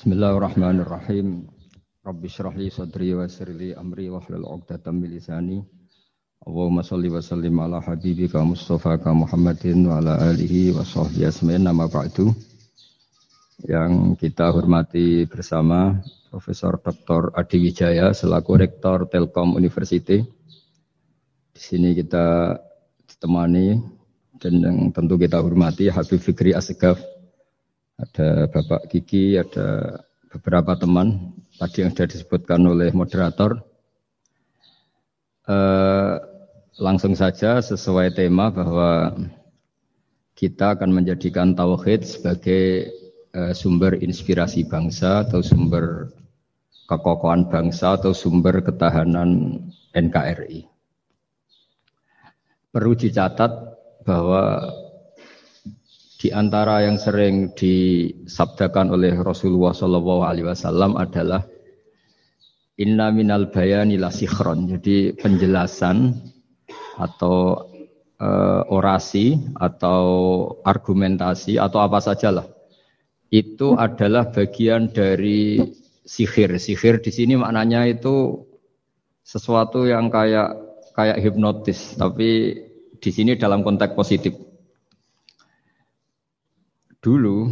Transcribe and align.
Bismillahirrahmanirrahim. 0.00 1.44
Rabbi 2.00 2.24
syrah 2.24 2.56
li 2.56 2.72
sadri 2.72 3.12
wa 3.12 3.28
sirli 3.28 3.76
amri 3.76 4.08
wa 4.08 4.16
hlul 4.24 4.48
'uqdatam 4.48 4.96
min 4.96 5.12
lisani. 5.12 5.60
Allahumma 6.40 6.80
shalli 6.80 7.12
wa 7.12 7.20
sallim 7.20 7.52
ala 7.60 7.84
habibika 7.84 8.40
Mustafa 8.40 8.96
ka 8.96 9.12
Muhammadin 9.12 9.84
wa 9.84 10.00
ala 10.00 10.16
alihi 10.32 10.72
wa 10.72 10.88
sahbihi 10.88 11.28
asma'in 11.28 11.68
nama 11.68 11.84
ba'du. 11.84 12.32
Yang 13.68 14.16
kita 14.24 14.48
hormati 14.56 15.28
bersama 15.28 16.00
Profesor 16.32 16.80
Dr. 16.80 17.36
Adi 17.36 17.60
Wijaya 17.60 18.16
selaku 18.16 18.56
Rektor 18.56 19.04
Telkom 19.04 19.60
University. 19.60 20.24
Di 21.52 21.60
sini 21.60 21.92
kita 21.92 22.56
ditemani 23.04 23.76
dan 24.40 24.64
yang 24.64 24.78
tentu 24.96 25.20
kita 25.20 25.44
hormati 25.44 25.92
Habib 25.92 26.24
Fikri 26.24 26.56
Asgaf 26.56 27.19
ada 28.00 28.48
Bapak 28.48 28.88
Kiki, 28.88 29.36
ada 29.36 30.00
beberapa 30.32 30.72
teman 30.78 31.36
tadi 31.60 31.84
yang 31.84 31.92
sudah 31.92 32.08
disebutkan 32.08 32.60
oleh 32.64 32.88
moderator. 32.96 33.60
Eh, 35.44 36.14
langsung 36.80 37.12
saja 37.12 37.60
sesuai 37.60 38.16
tema 38.16 38.48
bahwa 38.48 39.12
kita 40.32 40.80
akan 40.80 40.96
menjadikan 40.96 41.52
tauhid 41.52 42.08
sebagai 42.08 42.88
eh, 43.36 43.52
sumber 43.52 44.00
inspirasi 44.00 44.64
bangsa 44.64 45.28
atau 45.28 45.44
sumber 45.44 46.08
kekokohan 46.88 47.46
bangsa 47.52 48.00
atau 48.00 48.16
sumber 48.16 48.64
ketahanan 48.64 49.60
NKRI. 49.92 50.64
Perlu 52.70 52.94
dicatat 52.94 53.50
bahwa 54.06 54.70
di 56.20 56.28
antara 56.28 56.84
yang 56.84 57.00
sering 57.00 57.56
disabdakan 57.56 58.92
oleh 58.92 59.16
Rasulullah 59.16 59.72
Shallallahu 59.72 60.20
Alaihi 60.20 60.52
Wasallam 60.52 61.00
adalah 61.00 61.48
Inna 62.76 63.08
minal 63.08 63.48
bayani 63.48 63.96
la 63.96 64.12
sikhron. 64.12 64.68
Jadi 64.68 65.16
penjelasan 65.16 66.12
atau 67.00 67.72
e, 68.20 68.28
orasi 68.68 69.40
atau 69.56 70.04
argumentasi 70.60 71.56
atau 71.56 71.80
apa 71.80 72.04
sajalah 72.04 72.44
itu 73.32 73.72
adalah 73.80 74.28
bagian 74.28 74.92
dari 74.92 75.56
sihir. 76.04 76.60
Sihir 76.60 77.00
di 77.00 77.12
sini 77.16 77.40
maknanya 77.40 77.88
itu 77.88 78.44
sesuatu 79.24 79.88
yang 79.88 80.12
kayak 80.12 80.52
kayak 80.92 81.16
hipnotis, 81.16 81.96
tapi 81.96 82.60
di 83.00 83.08
sini 83.08 83.40
dalam 83.40 83.64
konteks 83.64 83.96
positif 83.96 84.49
dulu 87.00 87.48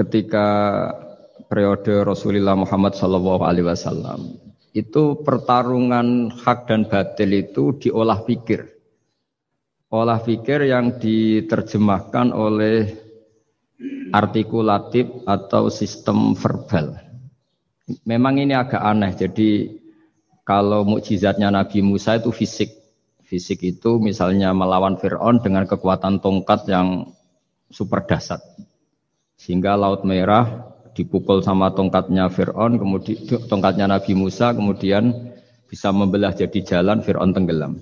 ketika 0.00 0.48
periode 1.52 2.00
Rasulullah 2.00 2.56
Muhammad 2.56 2.96
Shallallahu 2.96 3.44
Alaihi 3.44 3.68
Wasallam 3.68 4.40
itu 4.72 5.20
pertarungan 5.20 6.32
hak 6.32 6.64
dan 6.64 6.88
batil 6.88 7.28
itu 7.36 7.76
diolah 7.76 8.24
pikir, 8.24 8.72
olah 9.92 10.16
pikir 10.24 10.64
yang 10.64 10.96
diterjemahkan 10.96 12.32
oleh 12.32 12.88
artikulatif 14.16 15.28
atau 15.28 15.68
sistem 15.68 16.32
verbal. 16.32 16.96
Memang 18.08 18.40
ini 18.40 18.56
agak 18.56 18.80
aneh. 18.80 19.12
Jadi 19.12 19.76
kalau 20.48 20.88
mukjizatnya 20.88 21.52
Nabi 21.52 21.84
Musa 21.84 22.16
itu 22.16 22.32
fisik, 22.32 22.72
fisik 23.28 23.60
itu 23.60 24.00
misalnya 24.00 24.56
melawan 24.56 24.96
Fir'aun 24.96 25.44
dengan 25.44 25.68
kekuatan 25.68 26.24
tongkat 26.24 26.64
yang 26.72 27.12
super 27.72 28.04
dasar. 28.06 28.38
Sehingga 29.40 29.74
Laut 29.74 30.06
Merah 30.06 30.70
dipukul 30.92 31.40
sama 31.40 31.72
tongkatnya 31.72 32.28
Fir'aun, 32.28 32.76
kemudian 32.76 33.48
tongkatnya 33.48 33.88
Nabi 33.88 34.12
Musa, 34.12 34.52
kemudian 34.52 35.32
bisa 35.66 35.88
membelah 35.90 36.36
jadi 36.36 36.60
jalan 36.60 37.00
Fir'aun 37.00 37.32
tenggelam. 37.32 37.80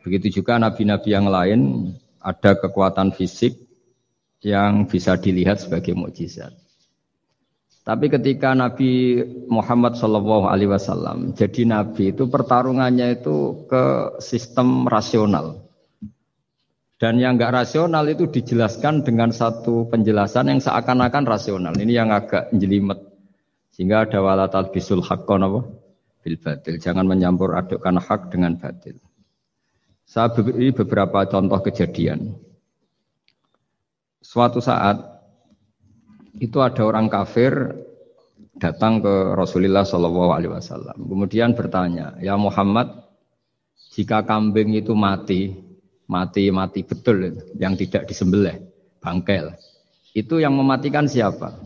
Begitu 0.00 0.40
juga 0.40 0.56
nabi-nabi 0.56 1.10
yang 1.12 1.26
lain 1.26 1.90
ada 2.22 2.54
kekuatan 2.54 3.10
fisik 3.10 3.58
yang 4.38 4.86
bisa 4.86 5.18
dilihat 5.18 5.58
sebagai 5.58 5.98
mukjizat. 5.98 6.54
Tapi 7.82 8.10
ketika 8.10 8.54
Nabi 8.54 9.22
Muhammad 9.50 9.98
Shallallahu 9.98 10.46
Alaihi 10.46 10.70
Wasallam 10.70 11.34
jadi 11.34 11.66
nabi 11.66 12.10
itu 12.14 12.26
pertarungannya 12.26 13.18
itu 13.18 13.66
ke 13.66 14.18
sistem 14.22 14.86
rasional. 14.86 15.65
Dan 16.96 17.20
yang 17.20 17.36
enggak 17.36 17.52
rasional 17.52 18.08
itu 18.08 18.24
dijelaskan 18.24 19.04
dengan 19.04 19.28
satu 19.28 19.84
penjelasan 19.92 20.48
yang 20.48 20.60
seakan-akan 20.64 21.28
rasional. 21.28 21.76
Ini 21.76 21.92
yang 21.92 22.08
agak 22.08 22.48
jelimet. 22.56 22.96
Sehingga 23.76 24.08
ada 24.08 24.24
walatal 24.24 24.72
bisul 24.72 25.04
haqqon 25.04 25.44
apa? 25.44 25.60
Bil 26.24 26.40
batil. 26.40 26.80
Jangan 26.80 27.04
menyampur 27.04 27.52
adukkan 27.52 28.00
hak 28.00 28.32
dengan 28.32 28.56
batil. 28.56 28.96
Saya 30.08 30.32
beri 30.32 30.72
beberapa 30.72 31.28
contoh 31.28 31.60
kejadian. 31.60 32.32
Suatu 34.24 34.64
saat 34.64 34.96
itu 36.40 36.64
ada 36.64 36.80
orang 36.80 37.12
kafir 37.12 37.76
datang 38.56 39.04
ke 39.04 39.36
Rasulullah 39.36 39.84
Shallallahu 39.84 40.32
Alaihi 40.32 40.52
Wasallam. 40.56 40.96
Kemudian 40.96 41.52
bertanya, 41.52 42.16
ya 42.24 42.40
Muhammad, 42.40 43.04
jika 43.92 44.24
kambing 44.24 44.72
itu 44.72 44.96
mati, 44.96 45.65
mati-mati 46.06 46.86
betul 46.86 47.34
yang 47.58 47.74
tidak 47.74 48.06
disembelih, 48.06 48.62
bangkel. 49.02 49.54
Itu 50.16 50.40
yang 50.40 50.54
mematikan 50.56 51.04
siapa? 51.10 51.60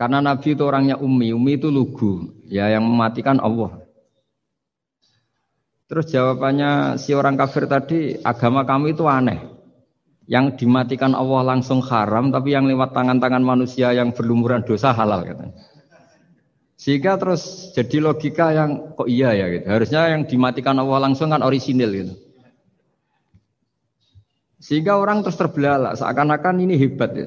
Karena 0.00 0.18
Nabi 0.18 0.58
itu 0.58 0.66
orangnya 0.66 0.98
umi, 0.98 1.30
umi 1.30 1.54
itu 1.54 1.70
lugu, 1.70 2.34
ya 2.50 2.66
yang 2.72 2.82
mematikan 2.82 3.38
Allah. 3.38 3.78
Terus 5.86 6.08
jawabannya 6.10 6.96
si 6.98 7.12
orang 7.14 7.38
kafir 7.38 7.68
tadi, 7.68 8.18
agama 8.24 8.64
kamu 8.66 8.96
itu 8.96 9.04
aneh. 9.06 9.38
Yang 10.26 10.64
dimatikan 10.64 11.12
Allah 11.12 11.54
langsung 11.54 11.84
haram, 11.84 12.32
tapi 12.32 12.56
yang 12.56 12.64
lewat 12.64 12.96
tangan-tangan 12.96 13.44
manusia 13.44 13.92
yang 13.92 14.10
berlumuran 14.16 14.64
dosa 14.64 14.90
halal 14.90 15.22
katanya. 15.22 15.54
Sehingga 16.80 17.14
terus 17.14 17.70
jadi 17.78 18.02
logika 18.02 18.50
yang 18.50 18.98
kok 18.98 19.06
iya 19.06 19.30
ya 19.38 19.46
gitu. 19.54 19.66
Harusnya 19.70 20.02
yang 20.10 20.26
dimatikan 20.26 20.74
Allah 20.82 20.98
langsung 21.06 21.30
kan 21.30 21.38
orisinil 21.38 21.90
gitu. 21.94 22.14
Sehingga 24.62 24.94
orang 24.94 25.26
terus 25.26 25.34
terbelalak, 25.34 25.98
seakan-akan 25.98 26.62
ini 26.62 26.78
hebat. 26.78 27.10
Ya. 27.18 27.26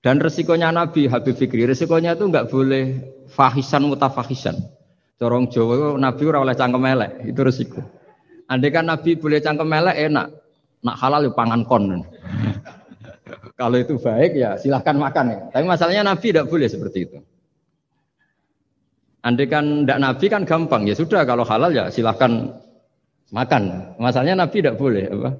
Dan 0.00 0.24
resikonya 0.24 0.72
Nabi 0.72 1.04
Habib 1.04 1.36
Fikri, 1.36 1.68
resikonya 1.68 2.16
itu 2.16 2.24
nggak 2.24 2.48
boleh 2.48 2.84
fahisan 3.28 3.92
mutafahisan. 3.92 4.56
Corong 5.20 5.52
Jawa 5.52 6.00
Nabi 6.00 6.22
ora 6.26 6.40
oleh 6.42 6.56
cangkem 6.56 6.82
elek, 6.88 7.28
itu 7.28 7.40
resiko. 7.44 7.84
Andai 8.48 8.72
kan 8.72 8.88
Nabi 8.88 9.14
boleh 9.20 9.38
cangkem 9.38 9.68
elek 9.68 10.10
enak, 10.10 10.26
nak 10.80 10.96
halal 10.98 11.28
ya 11.28 11.30
pangan 11.36 11.62
kon. 11.68 12.02
Kalau 13.60 13.78
itu 13.78 14.00
baik 14.00 14.32
ya 14.34 14.56
silahkan 14.58 14.96
makan 14.96 15.24
ya. 15.28 15.38
Tapi 15.54 15.64
masalahnya 15.68 16.02
Nabi 16.08 16.34
tidak 16.34 16.48
boleh 16.50 16.66
seperti 16.66 16.98
itu. 17.06 17.18
Andai 19.22 19.46
kan 19.46 19.86
tidak 19.86 19.98
Nabi 20.02 20.26
kan 20.26 20.42
gampang 20.42 20.82
ya 20.88 20.98
sudah 20.98 21.22
kalau 21.22 21.46
halal 21.46 21.70
ya 21.70 21.86
silahkan 21.94 22.58
makan. 23.32 23.96
Masalahnya 23.96 24.44
Nabi 24.44 24.56
tidak 24.60 24.76
boleh 24.78 25.04
apa? 25.08 25.30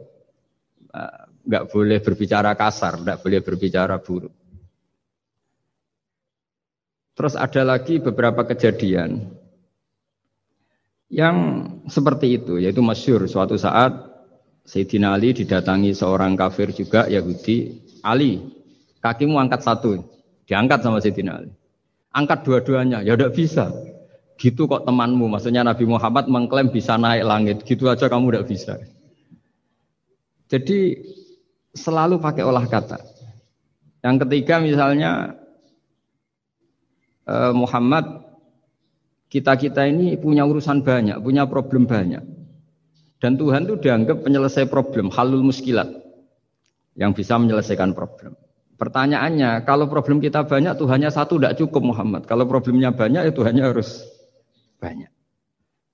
Enggak 1.42 1.64
boleh 1.70 1.98
berbicara 2.00 2.50
kasar, 2.56 2.98
tidak 2.98 3.19
boleh 3.20 3.41
berbicara 3.44 3.97
buruk. 4.00 4.34
Terus 7.12 7.36
ada 7.36 7.62
lagi 7.62 8.00
beberapa 8.00 8.41
kejadian 8.48 9.36
yang 11.12 11.36
seperti 11.92 12.41
itu, 12.41 12.56
yaitu 12.56 12.81
masyur 12.81 13.28
suatu 13.28 13.60
saat 13.60 13.92
Sayyidina 14.64 15.12
Ali 15.12 15.36
didatangi 15.36 15.92
seorang 15.92 16.41
kafir 16.41 16.72
juga 16.72 17.04
Yahudi, 17.12 17.84
Ali, 18.00 18.41
kakimu 19.04 19.36
angkat 19.36 19.60
satu, 19.60 20.00
diangkat 20.48 20.81
sama 20.81 21.05
Sayyidina 21.05 21.32
Ali. 21.37 21.52
Angkat 22.16 22.49
dua-duanya, 22.49 23.05
ya 23.05 23.12
udah 23.12 23.28
bisa. 23.28 23.69
Gitu 24.40 24.67
kok 24.67 24.88
temanmu, 24.88 25.29
maksudnya 25.29 25.62
Nabi 25.62 25.84
Muhammad 25.87 26.26
mengklaim 26.26 26.73
bisa 26.73 26.96
naik 26.99 27.23
langit, 27.23 27.56
gitu 27.62 27.87
aja 27.87 28.08
kamu 28.08 28.32
tidak 28.32 28.46
bisa. 28.49 28.75
Jadi 30.52 31.00
selalu 31.73 32.20
pakai 32.20 32.43
olah 32.44 32.64
kata. 32.69 33.00
Yang 34.02 34.17
ketiga 34.26 34.58
misalnya 34.58 35.40
eh, 37.25 37.52
Muhammad 37.55 38.29
kita-kita 39.32 39.88
ini 39.88 40.19
punya 40.20 40.44
urusan 40.44 40.85
banyak, 40.85 41.17
punya 41.25 41.49
problem 41.49 41.88
banyak. 41.88 42.20
Dan 43.23 43.38
Tuhan 43.38 43.64
itu 43.64 43.78
dianggap 43.78 44.26
penyelesai 44.26 44.67
problem, 44.69 45.08
halul 45.08 45.46
muskilat. 45.46 45.88
Yang 46.93 47.25
bisa 47.25 47.40
menyelesaikan 47.40 47.96
problem. 47.96 48.37
Pertanyaannya, 48.76 49.62
kalau 49.64 49.87
problem 49.87 50.19
kita 50.19 50.44
banyak, 50.44 50.76
Tuhannya 50.76 51.08
satu 51.08 51.38
tidak 51.38 51.56
cukup 51.56 51.94
Muhammad. 51.94 52.26
Kalau 52.26 52.44
problemnya 52.44 52.90
banyak, 52.93 53.31
ya 53.31 53.32
Tuhannya 53.32 53.64
harus 53.64 54.05
banyak. 54.82 55.11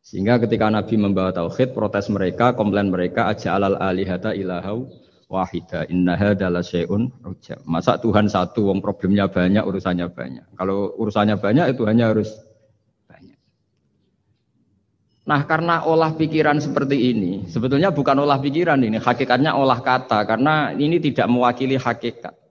Sehingga 0.00 0.40
ketika 0.40 0.72
Nabi 0.72 0.96
membawa 0.96 1.36
tauhid, 1.36 1.76
protes 1.76 2.08
mereka, 2.08 2.56
komplain 2.56 2.88
mereka, 2.88 3.28
aja 3.28 3.60
alal 3.60 3.76
alihata 3.76 4.32
ilahau 4.32 4.88
wahida 5.28 5.84
innaha 5.92 6.32
adalah 6.32 6.64
syai'un 6.64 7.12
ujab. 7.28 7.60
Masa 7.68 8.00
Tuhan 8.00 8.32
satu, 8.32 8.72
wong 8.72 8.80
problemnya 8.80 9.28
banyak, 9.28 9.60
urusannya 9.60 10.08
banyak. 10.08 10.56
Kalau 10.56 10.96
urusannya 10.96 11.36
banyak 11.36 11.76
itu 11.76 11.84
hanya 11.84 12.08
harus 12.08 12.32
banyak. 13.04 13.36
Nah 15.28 15.44
karena 15.44 15.84
olah 15.84 16.16
pikiran 16.16 16.56
seperti 16.56 17.12
ini, 17.12 17.44
sebetulnya 17.44 17.92
bukan 17.92 18.24
olah 18.24 18.40
pikiran 18.40 18.80
ini, 18.80 18.96
hakikatnya 18.96 19.52
olah 19.52 19.84
kata, 19.84 20.24
karena 20.24 20.72
ini 20.72 20.96
tidak 21.04 21.28
mewakili 21.28 21.76
hakikat. 21.76 22.47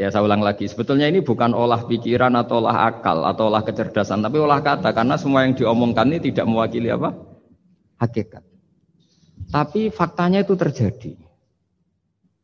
Ya 0.00 0.08
saya 0.08 0.24
ulang 0.24 0.40
lagi, 0.40 0.64
sebetulnya 0.64 1.04
ini 1.04 1.20
bukan 1.20 1.52
olah 1.52 1.84
pikiran 1.84 2.32
atau 2.32 2.64
olah 2.64 2.88
akal 2.88 3.28
atau 3.28 3.52
olah 3.52 3.60
kecerdasan, 3.60 4.24
tapi 4.24 4.40
olah 4.40 4.64
kata, 4.64 4.88
karena 4.96 5.20
semua 5.20 5.44
yang 5.44 5.52
diomongkan 5.52 6.08
ini 6.08 6.32
tidak 6.32 6.48
mewakili 6.48 6.88
apa? 6.88 7.12
Hakikat. 8.00 8.40
Tapi 9.52 9.92
faktanya 9.92 10.40
itu 10.40 10.56
terjadi. 10.56 11.12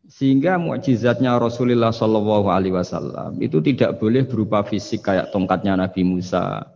Sehingga 0.09 0.61
mukjizatnya 0.61 1.41
Rasulullah 1.41 1.89
Shallallahu 1.89 2.53
Alaihi 2.53 2.77
Wasallam 2.77 3.41
itu 3.41 3.61
tidak 3.65 3.97
boleh 3.97 4.29
berupa 4.29 4.61
fisik 4.65 5.05
kayak 5.09 5.33
tongkatnya 5.33 5.77
Nabi 5.77 6.05
Musa 6.05 6.69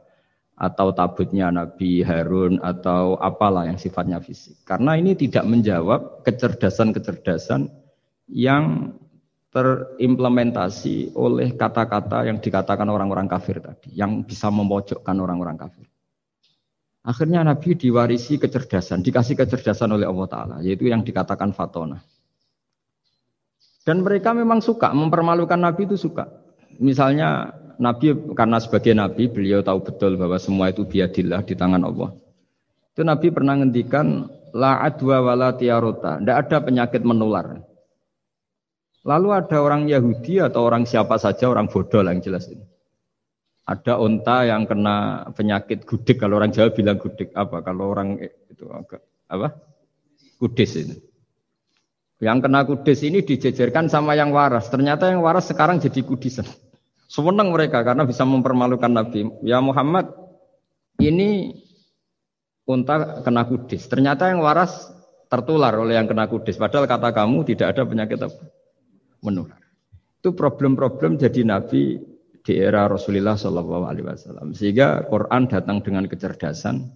atau 0.57 0.93
tabutnya 0.93 1.49
Nabi 1.49 2.05
Harun 2.05 2.61
atau 2.61 3.17
apalah 3.21 3.69
yang 3.69 3.81
sifatnya 3.81 4.21
fisik. 4.21 4.61
Karena 4.69 5.01
ini 5.01 5.17
tidak 5.17 5.49
menjawab 5.49 6.25
kecerdasan-kecerdasan 6.29 7.73
yang 8.29 8.95
terimplementasi 9.53 11.13
oleh 11.13 11.53
kata-kata 11.53 12.25
yang 12.25 12.41
dikatakan 12.41 12.89
orang-orang 12.89 13.29
kafir 13.29 13.61
tadi, 13.61 13.93
yang 13.93 14.25
bisa 14.25 14.49
memojokkan 14.49 15.13
orang-orang 15.21 15.61
kafir. 15.61 15.87
Akhirnya 17.05 17.45
Nabi 17.45 17.77
diwarisi 17.77 18.41
kecerdasan, 18.41 19.05
dikasih 19.05 19.37
kecerdasan 19.37 19.93
oleh 19.93 20.09
Allah 20.09 20.27
Ta'ala, 20.31 20.57
yaitu 20.65 20.89
yang 20.89 21.05
dikatakan 21.05 21.53
fatona. 21.53 22.01
Dan 23.83 24.07
mereka 24.07 24.33
memang 24.33 24.63
suka, 24.63 24.95
mempermalukan 24.95 25.59
Nabi 25.59 25.85
itu 25.85 25.99
suka. 25.99 26.31
Misalnya 26.79 27.53
Nabi, 27.83 28.15
karena 28.39 28.63
sebagai 28.63 28.95
Nabi, 28.95 29.27
beliau 29.27 29.61
tahu 29.61 29.83
betul 29.83 30.15
bahwa 30.15 30.39
semua 30.39 30.71
itu 30.71 30.87
biadillah 30.87 31.43
di 31.43 31.59
tangan 31.59 31.83
Allah. 31.83 32.15
Itu 32.95 33.03
Nabi 33.03 33.29
pernah 33.35 33.59
ngendikan, 33.59 34.31
La 34.55 34.79
adwa 34.81 35.19
wala 35.27 35.59
tiarota, 35.59 36.23
tidak 36.23 36.37
ada 36.47 36.57
penyakit 36.63 37.03
menular. 37.03 37.72
Lalu 39.03 39.29
ada 39.35 39.59
orang 39.59 39.91
Yahudi 39.91 40.39
atau 40.39 40.63
orang 40.63 40.87
siapa 40.87 41.19
saja, 41.19 41.51
orang 41.51 41.67
bodoh 41.67 42.07
yang 42.07 42.23
jelas 42.23 42.47
ini. 42.47 42.63
Ada 43.67 43.99
onta 43.99 44.47
yang 44.47 44.67
kena 44.67 45.27
penyakit 45.35 45.87
gudik 45.87 46.23
kalau 46.23 46.39
orang 46.39 46.51
Jawa 46.51 46.75
bilang 46.75 46.99
gudik 46.99 47.31
apa? 47.35 47.63
Kalau 47.63 47.95
orang 47.95 48.19
itu 48.23 48.67
apa? 49.27 49.49
Kudis 50.39 50.79
ini. 50.79 50.95
Yang 52.23 52.39
kena 52.47 52.61
kudis 52.63 53.03
ini 53.03 53.27
dijejerkan 53.27 53.91
sama 53.91 54.15
yang 54.15 54.31
waras. 54.31 54.71
Ternyata 54.71 55.11
yang 55.11 55.23
waras 55.23 55.51
sekarang 55.51 55.83
jadi 55.83 56.03
kudisan. 56.07 56.47
Sewenang 57.11 57.51
mereka 57.51 57.83
karena 57.83 58.07
bisa 58.07 58.23
mempermalukan 58.23 58.91
Nabi. 58.91 59.27
Ya 59.43 59.59
Muhammad 59.59 60.11
ini 61.03 61.59
unta 62.67 63.23
kena 63.27 63.47
kudis. 63.47 63.87
Ternyata 63.91 64.31
yang 64.31 64.43
waras 64.43 64.91
tertular 65.27 65.75
oleh 65.75 65.99
yang 65.99 66.07
kena 66.07 66.31
kudis. 66.31 66.59
Padahal 66.59 66.87
kata 66.87 67.11
kamu 67.11 67.47
tidak 67.47 67.75
ada 67.75 67.83
penyakit 67.83 68.19
apa 68.23 68.62
menular 69.23 69.63
itu 70.23 70.31
problem-problem 70.39 71.19
jadi 71.19 71.43
Nabi 71.43 71.99
di 72.47 72.53
era 72.55 72.87
Rasulullah 72.87 73.35
Shallallahu 73.35 73.91
Alaihi 73.91 74.07
Wasallam. 74.07 74.55
Sehingga 74.55 75.03
Quran 75.11 75.51
datang 75.51 75.83
dengan 75.83 76.07
kecerdasan 76.07 76.95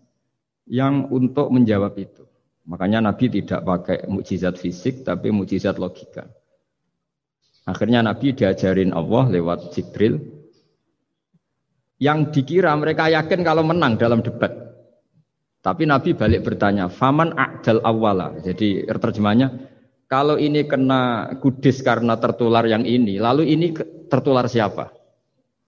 yang 0.71 1.11
untuk 1.11 1.51
menjawab 1.51 1.99
itu. 1.99 2.23
Makanya 2.71 3.11
Nabi 3.11 3.27
tidak 3.31 3.67
pakai 3.67 4.07
mukjizat 4.07 4.63
fisik, 4.63 5.03
tapi 5.03 5.35
mukjizat 5.35 5.75
logika. 5.79 6.31
Akhirnya 7.67 8.03
Nabi 8.07 8.31
diajarin 8.31 8.95
Allah 8.95 9.27
lewat 9.27 9.75
Jibril. 9.75 10.23
Yang 11.99 12.31
dikira 12.31 12.71
mereka 12.79 13.11
yakin 13.11 13.43
kalau 13.43 13.67
menang 13.67 13.99
dalam 13.99 14.23
debat. 14.23 14.55
Tapi 15.67 15.83
Nabi 15.83 16.15
balik 16.15 16.47
bertanya, 16.47 16.87
Faman 16.87 17.35
a'dal 17.35 17.83
awala. 17.83 18.39
Jadi 18.39 18.87
terjemahnya, 18.87 19.51
kalau 20.07 20.39
ini 20.39 20.63
kena 20.67 21.35
kudis 21.43 21.83
karena 21.83 22.15
tertular 22.15 22.63
yang 22.67 22.87
ini, 22.87 23.19
lalu 23.19 23.51
ini 23.51 23.75
tertular 24.07 24.47
siapa? 24.47 24.95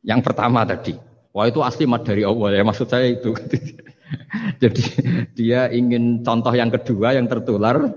Yang 0.07 0.21
pertama 0.31 0.63
tadi. 0.63 0.95
Wah 1.35 1.51
itu 1.51 1.59
asli 1.63 1.85
mat 1.91 2.07
dari 2.07 2.23
Allah 2.23 2.55
ya 2.55 2.63
maksud 2.63 2.87
saya 2.87 3.11
itu. 3.11 3.35
Jadi 4.63 4.83
dia 5.35 5.69
ingin 5.75 6.23
contoh 6.23 6.55
yang 6.55 6.71
kedua 6.71 7.19
yang 7.19 7.27
tertular 7.27 7.93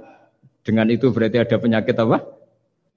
dengan 0.61 0.89
itu 0.89 1.13
berarti 1.13 1.41
ada 1.41 1.57
penyakit 1.61 1.95
apa? 2.01 2.25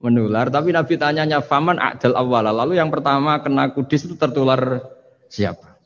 Menular. 0.01 0.49
Tapi 0.49 0.73
Nabi 0.73 0.97
tanyanya 0.97 1.41
faman 1.41 1.77
adal 1.77 2.17
awal. 2.17 2.45
Lalu 2.49 2.81
yang 2.81 2.89
pertama 2.89 3.39
kena 3.41 3.71
kudis 3.73 4.09
itu 4.09 4.17
tertular 4.17 4.81
siapa? 5.29 5.77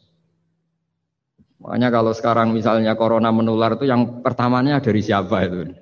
Makanya 1.60 1.92
kalau 1.92 2.16
sekarang 2.16 2.56
misalnya 2.56 2.96
corona 2.96 3.36
menular 3.36 3.76
itu 3.76 3.84
yang 3.84 4.24
pertamanya 4.24 4.80
dari 4.80 5.04
siapa 5.04 5.44
itu? 5.44 5.76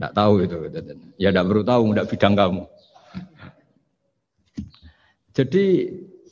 Tidak 0.00 0.16
tahu 0.16 0.48
itu. 0.48 0.56
Ya 1.20 1.28
tidak 1.28 1.44
perlu 1.52 1.60
tahu, 1.60 1.92
tidak 1.92 2.08
bidang 2.08 2.32
kamu. 2.32 2.64
Jadi 5.36 5.64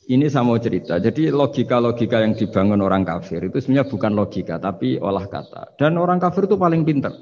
ini 0.09 0.25
saya 0.25 0.41
mau 0.41 0.57
cerita. 0.57 0.97
Jadi 0.97 1.29
logika-logika 1.29 2.25
yang 2.25 2.33
dibangun 2.33 2.81
orang 2.81 3.05
kafir 3.05 3.45
itu 3.45 3.61
sebenarnya 3.61 3.85
bukan 3.85 4.11
logika, 4.17 4.57
tapi 4.57 4.97
olah 4.97 5.29
kata. 5.29 5.77
Dan 5.77 6.01
orang 6.01 6.17
kafir 6.17 6.49
itu 6.49 6.57
paling 6.57 6.81
pintar. 6.81 7.13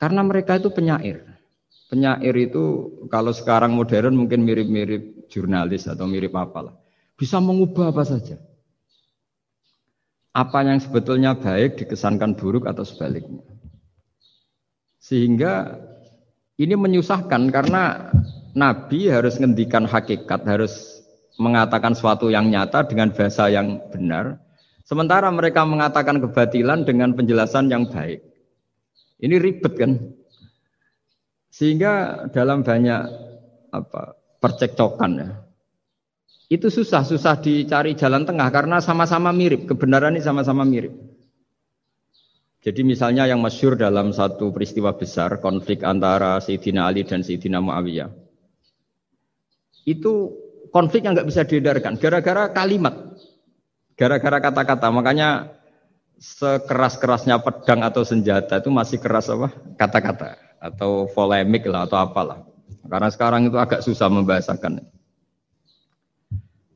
Karena 0.00 0.24
mereka 0.24 0.56
itu 0.56 0.72
penyair. 0.72 1.36
Penyair 1.92 2.34
itu 2.40 2.64
kalau 3.12 3.36
sekarang 3.36 3.76
modern 3.76 4.16
mungkin 4.16 4.40
mirip-mirip 4.40 5.28
jurnalis 5.28 5.84
atau 5.84 6.08
mirip 6.08 6.32
apalah. 6.32 6.72
Bisa 7.12 7.44
mengubah 7.44 7.92
apa 7.92 8.08
saja. 8.08 8.40
Apa 10.32 10.64
yang 10.64 10.80
sebetulnya 10.80 11.36
baik 11.36 11.76
dikesankan 11.76 12.40
buruk 12.40 12.64
atau 12.64 12.88
sebaliknya. 12.88 13.44
Sehingga 14.98 15.78
ini 16.58 16.74
menyusahkan 16.74 17.54
karena 17.54 18.10
Nabi 18.58 19.06
harus 19.08 19.38
ngendikan 19.38 19.86
hakikat, 19.86 20.42
harus 20.42 20.98
mengatakan 21.38 21.94
sesuatu 21.94 22.28
yang 22.28 22.50
nyata 22.50 22.82
dengan 22.82 23.14
bahasa 23.14 23.46
yang 23.46 23.78
benar, 23.94 24.42
sementara 24.82 25.30
mereka 25.30 25.62
mengatakan 25.62 26.18
kebatilan 26.18 26.82
dengan 26.82 27.14
penjelasan 27.14 27.70
yang 27.70 27.86
baik. 27.86 28.20
Ini 29.22 29.38
ribet 29.38 29.74
kan? 29.78 29.92
Sehingga 31.54 32.26
dalam 32.34 32.66
banyak 32.66 33.02
apa 33.70 34.18
percekcokan 34.42 35.12
ya. 35.18 35.30
Itu 36.48 36.72
susah, 36.72 37.04
susah 37.04 37.38
dicari 37.44 37.92
jalan 37.92 38.24
tengah 38.24 38.48
karena 38.48 38.80
sama-sama 38.80 39.30
mirip, 39.36 39.68
kebenaran 39.68 40.16
ini 40.16 40.24
sama-sama 40.24 40.64
mirip. 40.64 40.96
Jadi 42.68 42.84
misalnya 42.84 43.24
yang 43.24 43.40
masyur 43.40 43.80
dalam 43.80 44.12
satu 44.12 44.52
peristiwa 44.52 44.92
besar, 44.92 45.40
konflik 45.40 45.80
antara 45.88 46.36
Sayyidina 46.36 46.84
Ali 46.84 47.00
dan 47.00 47.24
Sayyidina 47.24 47.64
Muawiyah. 47.64 48.12
Itu 49.88 50.36
konflik 50.68 51.08
yang 51.08 51.16
nggak 51.16 51.32
bisa 51.32 51.48
diedarkan 51.48 51.96
gara-gara 51.96 52.52
kalimat, 52.52 53.16
gara-gara 53.96 54.36
kata-kata. 54.44 54.84
Makanya 54.92 55.48
sekeras-kerasnya 56.20 57.40
pedang 57.40 57.80
atau 57.80 58.04
senjata 58.04 58.60
itu 58.60 58.68
masih 58.68 59.00
keras 59.00 59.32
apa? 59.32 59.48
Kata-kata 59.80 60.36
atau 60.60 61.08
polemik 61.08 61.64
lah 61.64 61.88
atau 61.88 62.04
apalah. 62.04 62.44
Karena 62.84 63.08
sekarang 63.08 63.48
itu 63.48 63.56
agak 63.56 63.80
susah 63.80 64.12
membahasakan. 64.12 64.84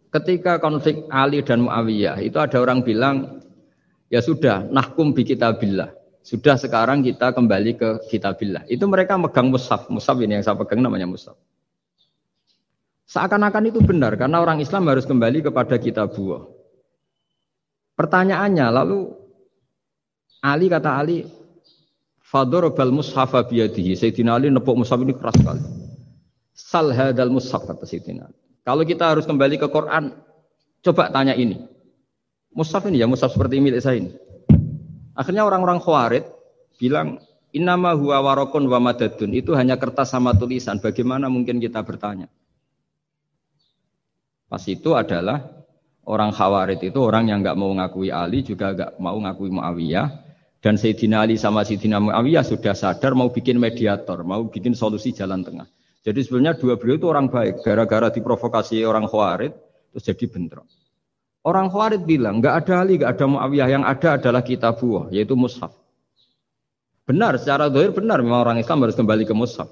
Ketika 0.09 0.57
konflik 0.57 1.05
Ali 1.13 1.45
dan 1.45 1.69
Muawiyah 1.69 2.17
itu 2.25 2.41
ada 2.41 2.57
orang 2.65 2.81
bilang 2.81 3.45
ya 4.13 4.21
sudah 4.21 4.69
nahkum 4.69 5.17
bi 5.17 5.25
kitabillah. 5.25 5.97
Sudah 6.23 6.55
sekarang 6.55 7.03
kita 7.03 7.35
kembali 7.35 7.73
ke 7.75 7.89
kitabillah. 8.13 8.69
Itu 8.71 8.87
mereka 8.87 9.19
megang 9.19 9.51
mushaf. 9.51 9.91
Mushaf 9.91 10.21
ini 10.23 10.39
yang 10.39 10.45
saya 10.45 10.55
pegang 10.55 10.85
namanya 10.85 11.09
mushaf. 11.09 11.35
Seakan-akan 13.11 13.73
itu 13.73 13.83
benar 13.83 14.15
karena 14.15 14.39
orang 14.39 14.63
Islam 14.63 14.87
harus 14.87 15.09
kembali 15.09 15.51
kepada 15.51 15.81
kitab 15.81 16.15
buah. 16.15 16.47
Pertanyaannya 17.99 18.67
lalu 18.71 19.11
Ali 20.45 20.67
kata 20.71 20.91
Ali 20.97 21.19
Fadorobal 22.23 22.95
mushafa 22.95 23.45
biyadihi 23.45 23.93
Sayyidina 23.99 24.39
Ali 24.39 24.49
nepuk 24.49 24.79
mushaf 24.79 25.03
ini 25.03 25.13
keras 25.13 25.37
sekali. 25.37 25.61
Sal 26.55 26.95
hadal 26.95 27.35
mushaf 27.35 27.67
kata 27.67 27.83
Sayyidina. 27.85 28.31
Kalau 28.63 28.87
kita 28.87 29.11
harus 29.11 29.27
kembali 29.27 29.59
ke 29.59 29.67
Quran, 29.67 30.15
coba 30.87 31.11
tanya 31.11 31.35
ini. 31.35 31.72
Mushaf 32.53 32.85
ini 32.89 33.01
ya 33.01 33.09
mushaf 33.09 33.33
seperti 33.33 33.61
milik 33.61 33.81
saya 33.81 34.01
ini. 34.01 34.13
Akhirnya 35.17 35.45
orang-orang 35.45 35.81
Khawarid 35.81 36.25
bilang 36.77 37.21
Innama 37.53 37.93
huwa 37.93 38.25
warokun 38.25 38.65
wa 38.65 38.81
madadun. 38.81 39.37
Itu 39.37 39.53
hanya 39.53 39.77
kertas 39.77 40.09
sama 40.09 40.33
tulisan. 40.33 40.81
Bagaimana 40.81 41.29
mungkin 41.29 41.61
kita 41.61 41.85
bertanya? 41.85 42.33
Pas 44.49 44.65
itu 44.65 44.97
adalah 44.97 45.53
orang 46.09 46.33
Khawarid 46.33 46.81
itu 46.81 46.97
orang 46.97 47.29
yang 47.29 47.45
nggak 47.45 47.57
mau 47.57 47.73
ngakui 47.77 48.09
Ali 48.09 48.41
juga 48.41 48.73
nggak 48.73 48.97
mau 49.01 49.17
ngakui 49.21 49.53
Muawiyah 49.53 50.09
Dan 50.63 50.79
Sayyidina 50.79 51.27
Ali 51.27 51.37
sama 51.37 51.67
Sayyidina 51.67 51.99
Muawiyah 51.99 52.47
sudah 52.47 52.73
sadar 52.73 53.19
mau 53.19 53.35
bikin 53.35 53.59
mediator, 53.59 54.23
mau 54.23 54.47
bikin 54.47 54.79
solusi 54.79 55.11
jalan 55.11 55.43
tengah. 55.43 55.67
Jadi 56.07 56.23
sebenarnya 56.23 56.55
dua 56.55 56.79
beliau 56.79 57.03
itu 57.03 57.07
orang 57.11 57.27
baik. 57.27 57.67
Gara-gara 57.67 58.15
diprovokasi 58.15 58.87
orang 58.87 59.11
Khawarid, 59.11 59.53
terus 59.91 60.05
jadi 60.07 60.25
bentrok. 60.31 60.67
Orang 61.43 61.75
Khawarid 61.75 62.07
bilang, 62.07 62.39
nggak 62.39 62.55
ada 62.63 62.87
Ali, 62.87 63.03
nggak 63.03 63.19
ada 63.19 63.27
Muawiyah, 63.27 63.69
yang 63.69 63.83
ada 63.83 64.15
adalah 64.15 64.47
kitabullah, 64.47 65.11
yaitu 65.11 65.35
mushaf. 65.35 65.75
Benar, 67.03 67.35
secara 67.43 67.67
dohir 67.67 67.91
benar, 67.91 68.23
memang 68.23 68.47
orang 68.47 68.59
Islam 68.63 68.87
harus 68.87 68.95
kembali 68.95 69.27
ke 69.27 69.35
mushaf. 69.35 69.67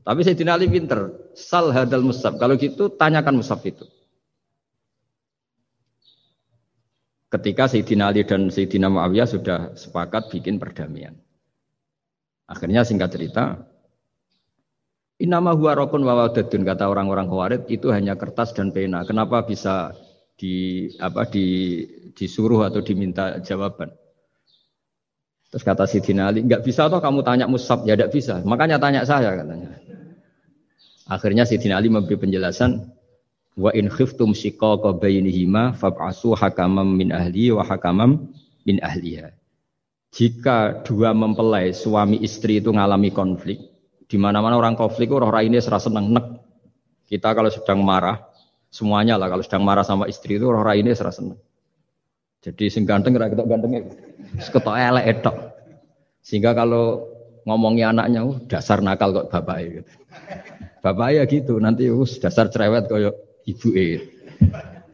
Tapi 0.00 0.20
Sayyidina 0.24 0.56
Ali 0.56 0.72
pinter, 0.72 1.12
sal 1.36 1.76
hadal 1.76 2.00
mushaf. 2.00 2.40
Kalau 2.40 2.56
gitu, 2.56 2.88
tanyakan 2.88 3.36
mushaf 3.36 3.60
itu. 3.68 3.84
ketika 7.34 7.66
Sayyidina 7.66 8.14
Ali 8.14 8.22
dan 8.22 8.46
Sayyidina 8.46 8.86
Muawiyah 8.86 9.26
sudah 9.26 9.58
sepakat 9.74 10.30
bikin 10.30 10.62
perdamaian. 10.62 11.18
Akhirnya 12.46 12.86
singkat 12.86 13.10
cerita, 13.10 13.66
Inama 15.14 15.54
huwa 15.54 15.78
rokun 15.78 16.02
wawadadun 16.02 16.66
kata 16.66 16.90
orang-orang 16.90 17.30
Khawarij 17.30 17.70
itu 17.70 17.94
hanya 17.94 18.18
kertas 18.18 18.50
dan 18.50 18.74
pena. 18.74 19.06
Kenapa 19.06 19.46
bisa 19.46 19.94
di 20.34 20.86
apa 20.98 21.26
di 21.30 21.46
disuruh 22.14 22.66
atau 22.66 22.82
diminta 22.82 23.38
jawaban? 23.42 23.90
Terus 25.54 25.62
kata 25.62 25.86
Sayyidina 25.86 26.34
Ali, 26.34 26.42
enggak 26.42 26.66
bisa 26.66 26.90
toh 26.90 26.98
kamu 26.98 27.22
tanya 27.22 27.46
Musab, 27.46 27.86
ya 27.86 27.94
enggak 27.94 28.10
bisa. 28.10 28.42
Makanya 28.42 28.82
tanya 28.82 29.06
saya 29.06 29.38
katanya. 29.38 29.78
Akhirnya 31.06 31.46
Sayyidina 31.46 31.78
Ali 31.78 31.94
memberi 31.94 32.18
penjelasan, 32.18 32.90
Wa 33.54 33.70
in 33.70 33.86
khiftum 33.86 34.34
shiqaqa 34.34 34.98
bainihima 34.98 35.78
fab'asu 35.78 36.34
hakamam 36.34 36.90
min 36.90 37.14
ahli 37.14 37.54
wa 37.54 37.62
hakamam 37.62 38.34
min 38.66 38.82
ahliha. 38.82 39.30
Jika 40.10 40.82
dua 40.82 41.14
mempelai 41.14 41.70
suami 41.70 42.18
istri 42.22 42.58
itu 42.58 42.74
ngalami 42.74 43.14
konflik, 43.14 43.62
di 44.10 44.16
mana-mana 44.18 44.58
orang 44.58 44.74
konflik 44.74 45.10
orang 45.14 45.46
ini 45.46 45.62
serasa 45.62 45.90
seneng 45.90 46.10
nek. 46.14 46.26
Kita 47.06 47.30
kalau 47.30 47.50
sedang 47.50 47.82
marah, 47.86 48.26
semuanya 48.74 49.14
lah 49.14 49.30
kalau 49.30 49.46
sedang 49.46 49.62
marah 49.62 49.86
sama 49.86 50.10
istri 50.10 50.34
itu 50.34 50.50
orang 50.50 50.82
ini 50.82 50.90
serasa 50.90 51.22
seneng. 51.22 51.38
Jadi 52.42 52.66
sing 52.66 52.82
ganteng 52.82 53.14
ra 53.14 53.30
ketok 53.30 53.46
gantengnya, 53.46 53.86
ketok 54.50 54.74
elek 54.74 55.04
etok. 55.14 55.36
Sehingga 56.26 56.52
kalau 56.58 57.06
ngomongnya 57.46 57.94
anaknya, 57.94 58.26
oh, 58.26 58.36
dasar 58.50 58.82
nakal 58.82 59.14
kok 59.14 59.30
bapak 59.30 59.56
gitu. 59.62 59.92
Bapak 60.82 61.08
ya 61.16 61.22
gitu, 61.24 61.56
nanti 61.62 61.88
us 61.88 62.20
dasar 62.20 62.50
cerewet 62.50 62.90
koyok 62.90 63.14
ibu 63.48 63.68
e. 63.72 63.86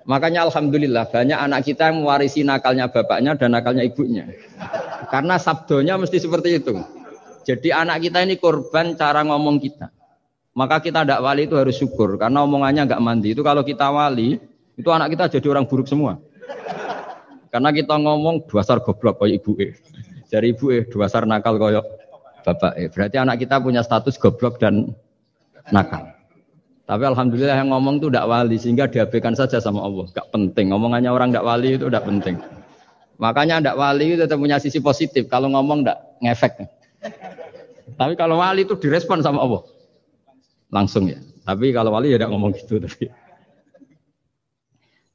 Makanya 0.06 0.46
alhamdulillah 0.46 1.10
banyak 1.10 1.38
anak 1.38 1.66
kita 1.66 1.90
yang 1.90 2.02
mewarisi 2.02 2.46
nakalnya 2.46 2.90
bapaknya 2.90 3.34
dan 3.34 3.54
nakalnya 3.54 3.82
ibunya. 3.82 4.26
Karena 5.10 5.38
sabdonya 5.38 5.99
mesti 5.99 6.18
seperti 6.22 6.62
itu. 6.62 6.78
Jadi 7.46 7.75
anak 7.75 8.02
kita 8.06 8.22
ini 8.22 8.38
korban 8.38 8.94
cara 8.94 9.26
ngomong 9.26 9.58
kita. 9.58 9.90
Maka 10.50 10.83
kita 10.83 11.07
tidak 11.07 11.23
wali 11.23 11.47
itu 11.47 11.54
harus 11.54 11.78
syukur 11.78 12.19
karena 12.19 12.42
omongannya 12.42 12.83
nggak 12.90 13.02
mandi. 13.02 13.38
Itu 13.38 13.47
kalau 13.47 13.62
kita 13.62 13.87
wali, 13.95 14.42
itu 14.75 14.88
anak 14.90 15.14
kita 15.14 15.38
jadi 15.38 15.47
orang 15.54 15.71
buruk 15.71 15.87
semua. 15.87 16.19
Karena 17.50 17.71
kita 17.71 17.95
ngomong 17.99 18.47
dasar 18.50 18.83
goblok 18.83 19.23
kayak 19.23 19.42
ibu 19.42 19.52
e. 19.59 19.69
Dari 20.30 20.54
ibu 20.54 20.75
e 20.75 20.87
dasar 20.87 21.23
nakal 21.26 21.54
kayak 21.59 21.87
bapak 22.42 22.73
e. 22.78 22.90
Berarti 22.90 23.16
anak 23.19 23.38
kita 23.42 23.62
punya 23.62 23.83
status 23.87 24.19
goblok 24.19 24.59
dan 24.59 24.90
nakal. 25.71 26.11
Tapi 26.90 27.07
alhamdulillah 27.07 27.54
yang 27.54 27.71
ngomong 27.71 28.02
itu 28.02 28.11
tidak 28.11 28.26
wali 28.26 28.57
sehingga 28.59 28.90
diabaikan 28.90 29.38
saja 29.38 29.62
sama 29.62 29.87
Allah. 29.87 30.11
Gak 30.11 30.35
penting. 30.35 30.75
Ngomongannya 30.75 31.11
orang 31.14 31.30
tidak 31.30 31.47
wali 31.47 31.78
itu 31.78 31.87
tidak 31.87 32.02
penting. 32.02 32.35
Makanya 33.23 33.62
tidak 33.62 33.76
wali 33.78 34.04
itu 34.11 34.26
tetap 34.26 34.42
punya 34.42 34.59
sisi 34.59 34.83
positif. 34.83 35.30
Kalau 35.30 35.54
ngomong 35.54 35.87
tidak 35.87 35.99
ngefek. 36.19 36.66
Tapi 37.95 38.19
kalau 38.19 38.42
wali 38.42 38.66
itu 38.66 38.75
direspon 38.75 39.23
sama 39.23 39.38
Allah. 39.38 39.62
Langsung 40.71 41.11
ya. 41.11 41.19
Tapi 41.43 41.75
kalau 41.75 41.95
wali 41.95 42.15
ya 42.15 42.19
tidak 42.19 42.31
ngomong 42.31 42.55
gitu. 42.55 42.79
Tapi. 42.79 43.11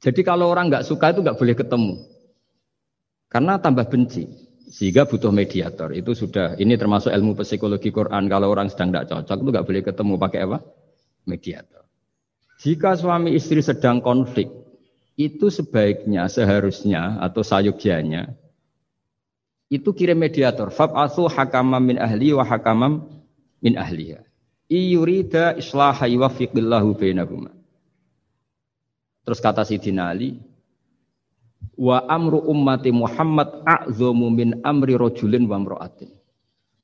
Jadi 0.00 0.20
kalau 0.22 0.52
orang 0.52 0.68
nggak 0.68 0.84
suka 0.84 1.10
itu 1.10 1.24
nggak 1.24 1.38
boleh 1.40 1.56
ketemu. 1.56 1.94
Karena 3.26 3.58
tambah 3.58 3.88
benci. 3.88 4.28
Sehingga 4.68 5.08
butuh 5.08 5.32
mediator. 5.32 5.94
Itu 5.96 6.12
sudah, 6.12 6.58
ini 6.60 6.76
termasuk 6.76 7.10
ilmu 7.10 7.38
psikologi 7.38 7.90
Quran. 7.90 8.28
Kalau 8.28 8.52
orang 8.52 8.68
sedang 8.68 8.92
tidak 8.92 9.08
cocok 9.08 9.38
itu 9.40 9.50
nggak 9.50 9.66
boleh 9.66 9.82
ketemu 9.82 10.14
pakai 10.20 10.40
apa? 10.44 10.58
mediator. 11.26 11.82
Jika 12.62 12.94
suami 12.94 13.34
istri 13.34 13.58
sedang 13.60 13.98
konflik, 13.98 14.46
itu 15.18 15.50
sebaiknya, 15.50 16.30
seharusnya 16.30 17.18
atau 17.18 17.42
sayugyanya 17.42 18.38
itu 19.66 19.90
kirim 19.90 20.18
mediator. 20.18 20.70
Fab'athu 20.70 21.26
hakamam 21.26 21.82
min 21.82 21.96
ahli 21.98 22.30
wa 22.30 22.46
hakamam 22.46 23.02
min 23.58 23.74
ahliha. 23.74 24.22
Iyurida 24.66 25.54
islaha 25.54 26.10
yuwafiqillahu 26.10 26.98
bainahuma. 26.98 27.54
Terus 29.22 29.38
kata 29.38 29.62
Sidina 29.62 30.10
Ali, 30.10 30.38
wa 31.78 32.02
amru 32.06 32.42
ummati 32.46 32.90
Muhammad 32.90 33.62
a'zamu 33.62 34.26
min 34.30 34.62
amri 34.66 34.98
rojulin 34.98 35.46
wa 35.46 35.58
mra'atin. 35.62 36.10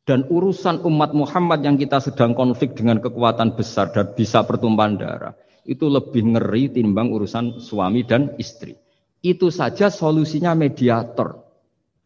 Dan 0.03 0.27
urusan 0.27 0.83
umat 0.83 1.15
Muhammad 1.15 1.63
yang 1.63 1.79
kita 1.79 2.03
sedang 2.03 2.35
konflik 2.35 2.75
dengan 2.75 2.99
kekuatan 2.99 3.55
besar 3.55 3.95
dan 3.95 4.11
bisa 4.19 4.43
pertumpahan 4.43 4.99
darah, 4.99 5.35
itu 5.63 5.87
lebih 5.87 6.35
ngeri 6.35 6.75
timbang 6.75 7.15
urusan 7.15 7.63
suami 7.63 8.03
dan 8.03 8.35
istri. 8.39 8.75
Itu 9.23 9.55
saja 9.55 9.91
solusinya 9.91 10.59
mediator. 10.59 11.39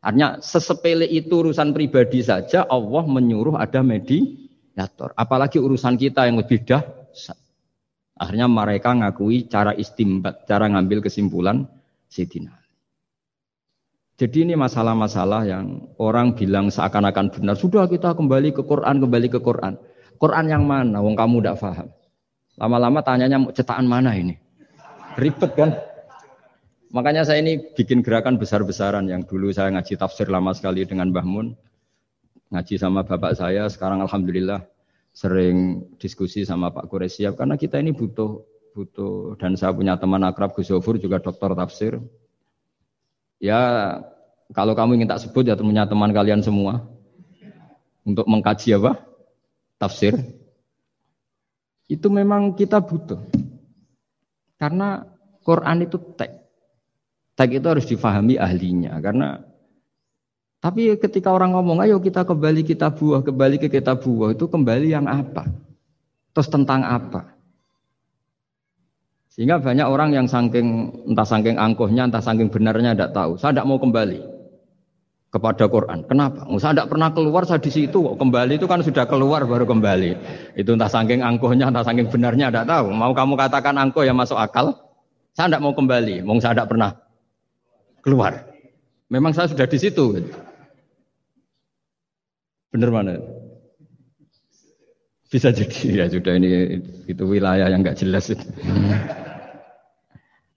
Artinya 0.04 0.44
sesepele 0.44 1.08
itu 1.08 1.40
urusan 1.40 1.72
pribadi 1.72 2.20
saja 2.20 2.68
Allah 2.68 3.04
menyuruh 3.08 3.56
ada 3.56 3.80
mediator. 3.80 4.45
Apalagi 5.16 5.56
urusan 5.56 5.96
kita 5.96 6.28
yang 6.28 6.36
lebih 6.36 6.62
dahsyat. 6.68 7.38
Akhirnya 8.16 8.48
mereka 8.48 8.96
ngakui 8.96 9.48
cara 9.48 9.76
istimbat, 9.76 10.48
cara 10.48 10.68
ngambil 10.72 11.04
kesimpulan 11.04 11.68
Sidina. 12.08 12.56
Jadi 14.16 14.48
ini 14.48 14.54
masalah-masalah 14.56 15.44
yang 15.44 15.92
orang 16.00 16.32
bilang 16.32 16.72
seakan-akan 16.72 17.28
benar. 17.28 17.56
Sudah 17.60 17.84
kita 17.84 18.16
kembali 18.16 18.56
ke 18.56 18.64
Quran, 18.64 19.04
kembali 19.04 19.28
ke 19.28 19.40
Quran. 19.44 19.76
Quran 20.16 20.46
yang 20.48 20.64
mana? 20.64 21.04
Wong 21.04 21.12
kamu 21.12 21.44
tidak 21.44 21.60
paham. 21.60 21.88
Lama-lama 22.56 23.04
tanyanya 23.04 23.36
cetakan 23.52 23.84
mana 23.84 24.16
ini? 24.16 24.40
Ribet 25.20 25.52
kan? 25.52 25.76
Makanya 26.96 27.28
saya 27.28 27.44
ini 27.44 27.60
bikin 27.76 28.00
gerakan 28.00 28.40
besar-besaran 28.40 29.04
yang 29.12 29.28
dulu 29.28 29.52
saya 29.52 29.68
ngaji 29.76 30.00
tafsir 30.00 30.32
lama 30.32 30.56
sekali 30.56 30.88
dengan 30.88 31.12
Mbah 31.12 31.26
Mun. 31.28 31.52
Ngaji 32.52 32.74
sama 32.78 33.02
bapak 33.02 33.34
saya, 33.34 33.66
sekarang 33.66 34.02
Alhamdulillah 34.06 34.62
sering 35.10 35.82
diskusi 35.98 36.46
sama 36.46 36.70
Pak 36.70 36.86
Quraisyab. 36.86 37.34
Karena 37.34 37.58
kita 37.58 37.82
ini 37.82 37.90
butuh 37.90 38.44
butuh 38.76 39.40
dan 39.40 39.56
saya 39.56 39.72
punya 39.72 39.96
teman 39.96 40.20
akrab 40.28 40.52
Gus 40.52 40.68
Zofur 40.68 41.00
juga 41.00 41.16
dokter 41.16 41.48
tafsir 41.56 41.96
Ya 43.40 43.60
kalau 44.52 44.72
kamu 44.72 45.00
ingin 45.00 45.08
tak 45.08 45.20
sebut 45.24 45.44
ya 45.44 45.56
temannya 45.56 45.84
teman 45.84 46.12
kalian 46.12 46.40
semua 46.40 46.88
untuk 48.06 48.24
mengkaji 48.24 48.78
apa? 48.80 49.02
Tafsir. 49.76 50.16
Itu 51.84 52.08
memang 52.08 52.56
kita 52.56 52.80
butuh. 52.80 53.20
Karena 54.56 55.04
Quran 55.44 55.84
itu 55.84 56.00
teks. 56.16 56.32
Teks 57.36 57.52
itu 57.52 57.66
harus 57.68 57.84
difahami 57.84 58.40
ahlinya 58.40 58.96
karena 59.04 59.44
tapi 60.66 60.98
ketika 60.98 61.30
orang 61.30 61.54
ngomong 61.54 61.78
ayo 61.86 62.02
kita 62.02 62.26
kembali 62.26 62.66
kita 62.66 62.90
buah, 62.90 63.22
kembali 63.22 63.62
ke 63.62 63.70
kita 63.70 63.94
buah 63.94 64.34
itu 64.34 64.50
kembali 64.50 64.90
yang 64.90 65.06
apa? 65.06 65.46
Terus 66.34 66.50
tentang 66.50 66.82
apa? 66.82 67.38
Sehingga 69.30 69.62
banyak 69.62 69.86
orang 69.86 70.10
yang 70.10 70.26
saking 70.26 70.90
entah 71.06 71.22
saking 71.22 71.54
angkuhnya, 71.54 72.10
entah 72.10 72.18
saking 72.18 72.50
benarnya 72.50 72.98
tidak 72.98 73.14
tahu. 73.14 73.38
Saya 73.38 73.54
tidak 73.54 73.70
mau 73.70 73.78
kembali 73.78 74.18
kepada 75.30 75.70
Quran. 75.70 76.02
Kenapa? 76.10 76.50
Saya 76.58 76.74
tidak 76.74 76.90
pernah 76.90 77.14
keluar 77.14 77.46
saya 77.46 77.62
di 77.62 77.70
situ. 77.70 78.02
Kembali 78.18 78.58
itu 78.58 78.66
kan 78.66 78.82
sudah 78.82 79.06
keluar 79.06 79.46
baru 79.46 79.70
kembali. 79.70 80.10
Itu 80.58 80.74
entah 80.74 80.90
saking 80.90 81.22
angkuhnya, 81.22 81.70
entah 81.70 81.86
saking 81.86 82.10
benarnya 82.10 82.50
tidak 82.50 82.66
tahu. 82.66 82.90
Mau 82.90 83.14
kamu 83.14 83.38
katakan 83.38 83.78
angkuh 83.78 84.02
yang 84.02 84.18
masuk 84.18 84.34
akal? 84.34 84.74
Saya 85.30 85.46
tidak 85.46 85.62
mau 85.62 85.78
kembali. 85.78 86.26
Mau 86.26 86.42
saya 86.42 86.58
tidak 86.58 86.74
pernah 86.74 86.90
keluar. 88.02 88.50
Memang 89.06 89.30
saya 89.30 89.46
sudah 89.46 89.70
di 89.70 89.78
situ. 89.78 90.26
Benar 92.70 92.90
mana? 92.90 93.14
Bisa 95.26 95.50
jadi 95.50 96.02
ya 96.02 96.04
sudah 96.06 96.38
ini 96.38 96.78
itu 97.10 97.22
wilayah 97.26 97.66
yang 97.66 97.82
nggak 97.82 97.98
jelas. 97.98 98.30
Itu. 98.30 98.46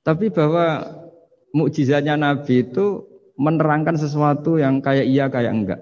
Tapi 0.07 0.29
bahwa 0.29 0.85
mukjizatnya 1.53 2.17
Nabi 2.17 2.69
itu 2.69 3.05
menerangkan 3.39 3.97
sesuatu 3.97 4.61
yang 4.61 4.81
kayak 4.81 5.07
iya 5.09 5.25
kayak 5.27 5.53
enggak. 5.53 5.81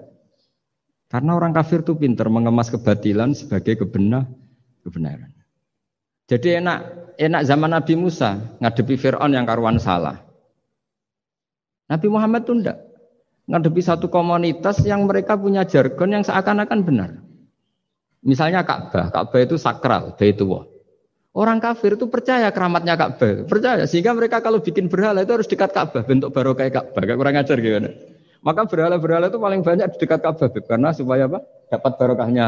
Karena 1.08 1.36
orang 1.36 1.56
kafir 1.56 1.84
itu 1.84 1.96
pinter 1.96 2.28
mengemas 2.28 2.68
kebatilan 2.68 3.32
sebagai 3.32 3.84
kebenar 3.84 4.28
kebenaran. 4.84 5.32
Jadi 6.28 6.60
enak 6.60 6.78
enak 7.16 7.42
zaman 7.48 7.72
Nabi 7.72 7.94
Musa 7.96 8.36
ngadepi 8.60 9.00
Fir'aun 9.00 9.32
yang 9.32 9.48
karuan 9.48 9.80
salah. 9.80 10.20
Nabi 11.88 12.06
Muhammad 12.12 12.44
itu 12.44 12.52
enggak. 12.52 12.78
Ngadepi 13.48 13.80
satu 13.80 14.12
komunitas 14.12 14.84
yang 14.84 15.08
mereka 15.08 15.34
punya 15.40 15.64
jargon 15.64 16.12
yang 16.12 16.22
seakan-akan 16.22 16.80
benar. 16.84 17.10
Misalnya 18.20 18.60
Ka'bah, 18.62 19.08
Ka'bah 19.08 19.40
itu 19.40 19.56
sakral, 19.56 20.12
Baitullah. 20.20 20.68
Orang 21.32 21.62
kafir 21.62 21.94
itu 21.96 22.10
percaya 22.12 22.50
keramatnya 22.52 22.98
Ka'bah, 22.98 23.48
percaya 23.48 23.88
sehingga 23.88 24.12
mereka 24.12 24.44
kalau 24.44 24.60
bikin 24.60 24.92
berhala 24.92 25.24
itu 25.24 25.32
harus 25.32 25.48
dekat 25.48 25.72
Ka'bah, 25.72 26.04
bentuk 26.04 26.28
baru 26.34 26.52
kayak 26.52 26.72
Ka'bah, 26.76 27.02
kayak 27.08 27.18
kurang 27.18 27.40
ajar 27.40 27.56
gimana. 27.56 27.90
Maka 28.44 28.68
berhala-berhala 28.68 29.32
itu 29.32 29.38
paling 29.40 29.62
banyak 29.64 29.86
di 29.94 29.98
dekat 30.02 30.20
Ka'bah 30.20 30.48
karena 30.52 30.90
supaya 30.92 31.24
apa? 31.30 31.40
Dapat 31.72 31.92
barokahnya 31.96 32.46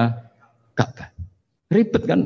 Ka'bah. 0.77 1.09
Ribet 1.71 2.03
kan? 2.05 2.21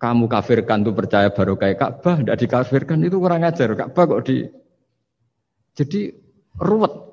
Kamu 0.00 0.26
kafirkan 0.26 0.82
tuh 0.82 0.96
percaya 0.96 1.30
baru 1.30 1.54
kayak 1.54 1.78
Ka'bah, 1.78 2.18
tidak 2.18 2.40
dikafirkan 2.40 2.98
itu 3.06 3.20
kurang 3.22 3.46
ajar. 3.46 3.70
Ka'bah 3.76 4.04
kok 4.10 4.22
di 4.26 4.48
jadi 5.76 6.10
ruwet. 6.56 7.11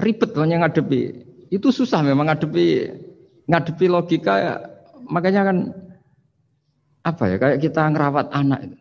Ribet 0.00 0.34
banyak 0.34 0.58
ngadepi. 0.62 1.00
Itu 1.54 1.70
susah 1.70 2.02
memang 2.02 2.26
ngadepi 2.26 2.90
ngadepi 3.46 3.86
logika 3.86 4.34
ya. 4.40 4.54
Makanya 5.06 5.42
kan 5.52 5.56
apa 7.04 7.24
ya 7.30 7.36
kayak 7.36 7.60
kita 7.60 7.86
ngerawat 7.92 8.32
anak 8.32 8.60
itu. 8.72 8.78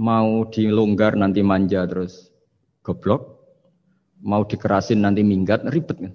Mau 0.00 0.48
dilonggar 0.48 1.12
nanti 1.12 1.44
manja 1.44 1.84
terus 1.84 2.32
goblok, 2.80 3.44
mau 4.24 4.42
dikerasin 4.48 5.04
nanti 5.04 5.20
minggat 5.20 5.68
ribet 5.68 6.00
kan. 6.00 6.14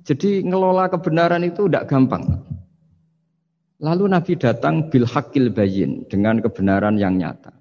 Jadi 0.00 0.40
ngelola 0.48 0.88
kebenaran 0.88 1.44
itu 1.44 1.68
tidak 1.68 1.92
gampang. 1.92 2.24
Lalu 3.80 4.12
Nabi 4.12 4.32
datang 4.36 4.88
bil 4.88 5.04
hakil 5.04 5.52
bayin 5.52 6.08
dengan 6.08 6.40
kebenaran 6.40 6.96
yang 6.96 7.20
nyata. 7.20 7.52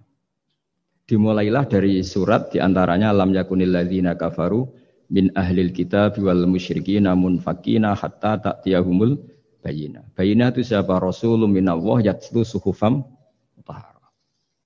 Dimulailah 1.03 1.67
dari 1.67 1.99
surat 2.03 2.51
di 2.51 2.63
antaranya 2.63 3.11
lam 3.11 3.35
yakunil 3.35 3.75
ladzina 3.75 4.15
kafaru 4.15 4.67
min 5.09 5.33
ahlil 5.33 5.73
kitab 5.73 6.15
wal 6.21 6.45
musyrikin 6.45 7.09
namun 7.09 7.41
fakina 7.41 7.97
hatta 7.97 8.37
ta'tiyahumul 8.39 9.17
bayina. 9.65 10.05
Bayina 10.13 10.53
itu 10.53 10.63
siapa? 10.63 11.01
Rasulun 11.01 11.49
minallah 11.49 12.01
yatslu 12.05 12.45
suhufam 12.45 13.03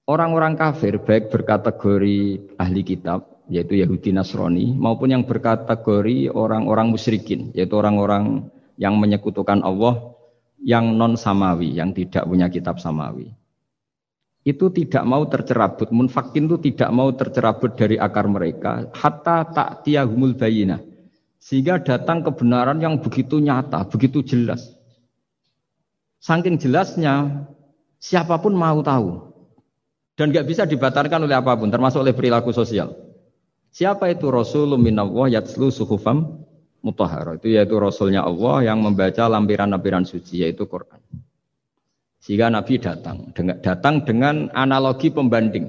Orang-orang 0.04 0.60
kafir 0.60 1.00
baik 1.00 1.32
berkategori 1.32 2.20
ahli 2.60 2.82
kitab 2.84 3.40
yaitu 3.48 3.80
Yahudi 3.80 4.12
Nasrani 4.12 4.76
maupun 4.76 5.16
yang 5.16 5.24
berkategori 5.24 6.28
orang-orang 6.28 6.92
musyrikin 6.92 7.56
yaitu 7.56 7.72
orang-orang 7.80 8.52
yang 8.76 9.00
menyekutukan 9.00 9.64
Allah 9.64 10.12
yang 10.60 10.92
non 11.00 11.16
samawi 11.16 11.80
yang 11.80 11.96
tidak 11.96 12.28
punya 12.28 12.52
kitab 12.52 12.84
samawi 12.84 13.32
itu 14.44 14.68
tidak 14.72 15.04
mau 15.08 15.24
tercerabut 15.26 15.90
munfakin 15.90 16.52
itu 16.52 16.58
tidak 16.72 16.90
mau 16.92 17.10
tercerabut 17.16 17.76
dari 17.80 17.96
akar 17.96 18.28
mereka 18.28 18.92
hatta 18.92 19.48
tak 19.50 19.88
tiahumul 19.88 20.36
bayina 20.36 20.84
sehingga 21.40 21.80
datang 21.80 22.24
kebenaran 22.24 22.80
yang 22.80 23.00
begitu 23.00 23.40
nyata 23.40 23.88
begitu 23.88 24.24
jelas 24.24 24.74
Saking 26.24 26.56
jelasnya, 26.56 27.44
siapa 28.00 28.40
pun 28.40 28.56
mau 28.56 28.80
tahu. 28.80 29.36
Dan 30.16 30.32
nggak 30.32 30.48
bisa 30.48 30.64
dibatalkan 30.64 31.20
oleh 31.20 31.36
apa 31.36 31.52
pun, 31.60 31.68
termasuk 31.68 32.00
oleh 32.00 32.16
perilaku 32.16 32.56
sosial. 32.56 32.96
Siapa 33.76 34.08
itu 34.08 34.32
Rasulullah 34.32 34.80
minallah 34.80 35.28
yatslu 35.28 35.68
suhufam 35.68 36.48
mutahara. 36.80 37.36
Itu 37.36 37.52
yaitu 37.52 37.76
Rasulnya 37.76 38.24
Allah 38.24 38.72
yang 38.72 38.80
membaca 38.80 39.28
lampiran-lampiran 39.28 40.08
suci, 40.08 40.48
yaitu 40.48 40.64
Quran. 40.64 41.04
Sehingga 42.24 42.48
Nabi 42.48 42.80
datang, 42.80 43.36
datang 43.60 44.08
dengan 44.08 44.48
analogi 44.56 45.12
pembanding. 45.12 45.68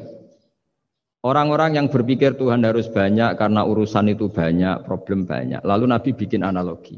Orang-orang 1.26 1.74
yang 1.74 1.86
berpikir 1.90 2.38
Tuhan 2.38 2.62
harus 2.62 2.86
banyak 2.86 3.34
karena 3.34 3.66
urusan 3.66 4.14
itu 4.14 4.30
banyak, 4.30 4.86
problem 4.86 5.26
banyak. 5.26 5.66
Lalu 5.66 5.90
Nabi 5.90 6.14
bikin 6.14 6.46
analogi. 6.46 6.94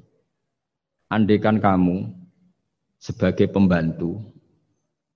Andaikan 1.08 1.56
kamu 1.56 2.04
sebagai 3.00 3.48
pembantu 3.48 4.20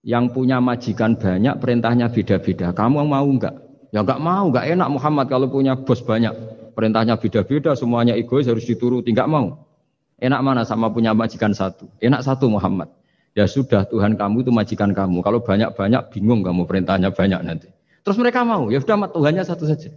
yang 0.00 0.32
punya 0.32 0.56
majikan 0.56 1.20
banyak 1.20 1.60
perintahnya 1.60 2.08
beda-beda. 2.08 2.72
Kamu 2.72 3.04
mau 3.04 3.28
enggak? 3.28 3.60
Ya 3.92 4.00
enggak 4.00 4.24
mau, 4.24 4.48
enggak 4.48 4.72
enak 4.72 4.88
Muhammad 4.88 5.26
kalau 5.28 5.52
punya 5.52 5.76
bos 5.76 6.00
banyak. 6.00 6.32
Perintahnya 6.72 7.20
beda-beda, 7.20 7.76
semuanya 7.76 8.16
egois 8.16 8.48
harus 8.48 8.64
dituruti, 8.64 9.12
enggak 9.12 9.28
mau. 9.28 9.68
Enak 10.16 10.40
mana 10.40 10.64
sama 10.64 10.88
punya 10.88 11.12
majikan 11.12 11.52
satu? 11.52 11.92
Enak 12.00 12.24
satu 12.24 12.48
Muhammad. 12.48 12.99
Ya 13.34 13.46
sudah 13.46 13.86
Tuhan 13.86 14.18
kamu 14.18 14.42
itu 14.42 14.50
majikan 14.50 14.90
kamu. 14.90 15.22
Kalau 15.22 15.38
banyak-banyak 15.38 16.10
bingung 16.10 16.42
kamu 16.42 16.66
perintahnya 16.66 17.14
banyak 17.14 17.40
nanti. 17.46 17.68
Terus 18.02 18.16
mereka 18.18 18.42
mau, 18.42 18.72
ya 18.72 18.82
sudah 18.82 19.06
Tuhannya 19.12 19.44
satu 19.46 19.64
saja. 19.70 19.92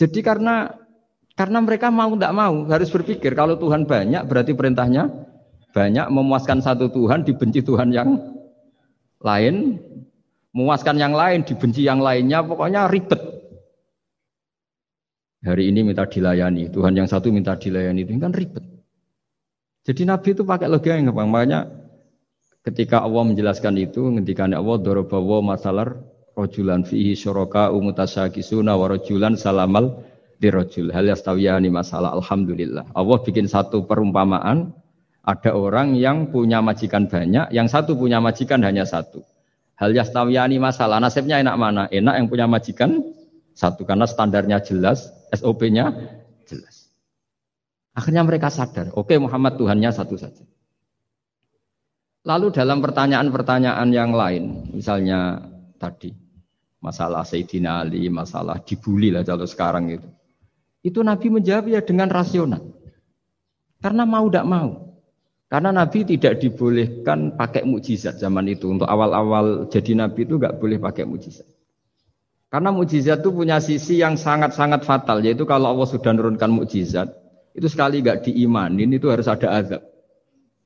Jadi 0.00 0.20
karena 0.24 0.72
karena 1.36 1.60
mereka 1.60 1.92
mau 1.92 2.08
tidak 2.16 2.32
mau 2.32 2.64
harus 2.68 2.88
berpikir 2.88 3.36
kalau 3.36 3.56
Tuhan 3.60 3.84
banyak 3.84 4.22
berarti 4.24 4.52
perintahnya 4.56 5.08
banyak 5.76 6.06
memuaskan 6.08 6.64
satu 6.64 6.88
Tuhan 6.88 7.24
dibenci 7.24 7.60
Tuhan 7.60 7.92
yang 7.92 8.16
lain, 9.20 9.76
memuaskan 10.56 10.96
yang 10.96 11.12
lain 11.12 11.44
dibenci 11.44 11.84
yang 11.84 12.00
lainnya, 12.00 12.40
pokoknya 12.40 12.88
ribet. 12.88 13.20
Hari 15.40 15.72
ini 15.72 15.80
minta 15.80 16.04
dilayani, 16.04 16.68
Tuhan 16.68 16.92
yang 16.92 17.08
satu 17.08 17.32
minta 17.32 17.56
dilayani, 17.56 18.04
itu 18.04 18.12
kan 18.20 18.32
ribet. 18.32 18.64
Jadi 19.88 20.04
Nabi 20.04 20.36
itu 20.36 20.44
pakai 20.44 20.68
logika 20.68 20.96
yang 20.96 21.08
gampang. 21.08 21.28
Makanya 21.32 21.60
ketika 22.64 23.00
Allah 23.00 23.22
menjelaskan 23.24 23.74
itu, 23.80 24.10
ketika 24.22 24.48
Allah 24.48 24.76
dorobawo 24.80 25.40
masalah 25.40 25.96
rojulan 26.36 26.86
fihi 26.86 27.16
syuraka 27.16 27.72
umutasakisuna 27.72 28.76
wa 28.76 28.86
rojulan 28.88 29.36
salamal 29.36 30.04
dirojul 30.40 30.88
hal 30.88 31.04
yastawiyani 31.04 31.68
masalah 31.68 32.16
alhamdulillah. 32.16 32.88
Allah 32.96 33.18
bikin 33.20 33.44
satu 33.44 33.84
perumpamaan 33.84 34.72
ada 35.20 35.52
orang 35.52 36.00
yang 36.00 36.32
punya 36.32 36.64
majikan 36.64 37.04
banyak, 37.06 37.52
yang 37.52 37.68
satu 37.68 37.92
punya 37.92 38.24
majikan 38.24 38.64
hanya 38.64 38.88
satu. 38.88 39.20
Hal 39.76 39.92
yastawiyani 39.92 40.56
masalah, 40.56 40.96
nasibnya 41.00 41.40
enak 41.40 41.56
mana? 41.60 41.82
Enak 41.92 42.14
yang 42.16 42.26
punya 42.28 42.46
majikan 42.48 43.00
satu, 43.52 43.84
karena 43.84 44.08
standarnya 44.08 44.64
jelas, 44.64 45.12
SOP-nya 45.32 45.92
jelas. 46.48 46.88
Akhirnya 47.92 48.24
mereka 48.24 48.48
sadar, 48.48 48.92
oke 48.96 49.12
okay, 49.12 49.18
Muhammad 49.20 49.60
Tuhannya 49.60 49.92
satu 49.92 50.16
saja. 50.16 50.44
Lalu 52.20 52.52
dalam 52.52 52.84
pertanyaan-pertanyaan 52.84 53.88
yang 53.96 54.12
lain, 54.12 54.76
misalnya 54.76 55.40
tadi, 55.80 56.12
masalah 56.84 57.24
Sayyidina 57.24 57.80
Ali, 57.80 58.12
masalah 58.12 58.60
dibully 58.60 59.08
lah 59.08 59.24
kalau 59.24 59.48
sekarang 59.48 59.88
itu. 59.88 60.08
Itu 60.84 61.00
Nabi 61.00 61.32
menjawab 61.32 61.72
ya 61.72 61.80
dengan 61.80 62.12
rasional. 62.12 62.60
Karena 63.80 64.04
mau 64.04 64.28
tidak 64.28 64.46
mau. 64.48 64.70
Karena 65.50 65.72
Nabi 65.72 66.04
tidak 66.06 66.38
dibolehkan 66.44 67.34
pakai 67.34 67.64
mukjizat 67.64 68.20
zaman 68.20 68.46
itu. 68.52 68.68
Untuk 68.68 68.86
awal-awal 68.86 69.66
jadi 69.72 69.96
Nabi 69.96 70.28
itu 70.28 70.36
nggak 70.36 70.60
boleh 70.60 70.76
pakai 70.76 71.08
mukjizat. 71.08 71.48
Karena 72.52 72.70
mukjizat 72.70 73.24
itu 73.24 73.30
punya 73.32 73.58
sisi 73.64 73.98
yang 73.98 74.20
sangat-sangat 74.20 74.84
fatal, 74.84 75.24
yaitu 75.24 75.48
kalau 75.48 75.72
Allah 75.72 75.88
sudah 75.88 76.12
menurunkan 76.12 76.50
mukjizat, 76.52 77.08
itu 77.56 77.66
sekali 77.66 78.04
nggak 78.04 78.28
diimanin 78.28 78.90
itu 78.92 79.10
harus 79.10 79.26
ada 79.26 79.48
azab. 79.56 79.82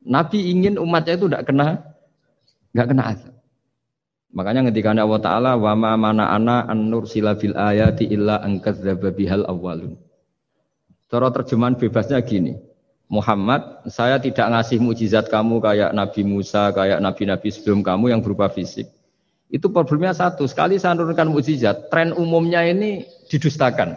Nabi 0.05 0.53
ingin 0.53 0.77
umatnya 0.77 1.17
itu 1.17 1.27
nggak 1.27 1.45
kena 1.49 1.81
nggak 2.77 2.89
kena 2.93 3.03
azab. 3.17 3.35
Makanya 4.35 4.69
ketika 4.69 4.93
Allah 4.93 5.23
Taala 5.23 5.53
wa 5.57 5.73
ma 5.79 5.93
mana 5.97 6.29
ana 6.29 6.67
an 6.69 6.91
nursila 6.91 7.39
fil 7.39 7.57
ayati 7.57 8.11
illa 8.11 8.43
an 8.43 8.61
bihal 9.15 9.47
awalun. 9.49 9.97
Cara 11.09 11.31
terjemahan 11.31 11.79
bebasnya 11.79 12.19
gini. 12.21 12.59
Muhammad, 13.07 13.85
saya 13.87 14.19
tidak 14.19 14.49
ngasih 14.51 14.81
mujizat 14.81 15.31
kamu 15.31 15.61
kayak 15.63 15.95
Nabi 15.95 16.25
Musa, 16.25 16.73
kayak 16.73 16.99
Nabi-Nabi 17.05 17.53
sebelum 17.53 17.85
kamu 17.85 18.11
yang 18.11 18.25
berupa 18.25 18.49
fisik. 18.51 18.89
Itu 19.53 19.71
problemnya 19.71 20.17
satu, 20.17 20.49
sekali 20.49 20.81
saya 20.81 20.99
menurunkan 20.99 21.31
mujizat, 21.31 21.93
tren 21.93 22.17
umumnya 22.17 22.65
ini 22.65 23.07
didustakan. 23.29 23.95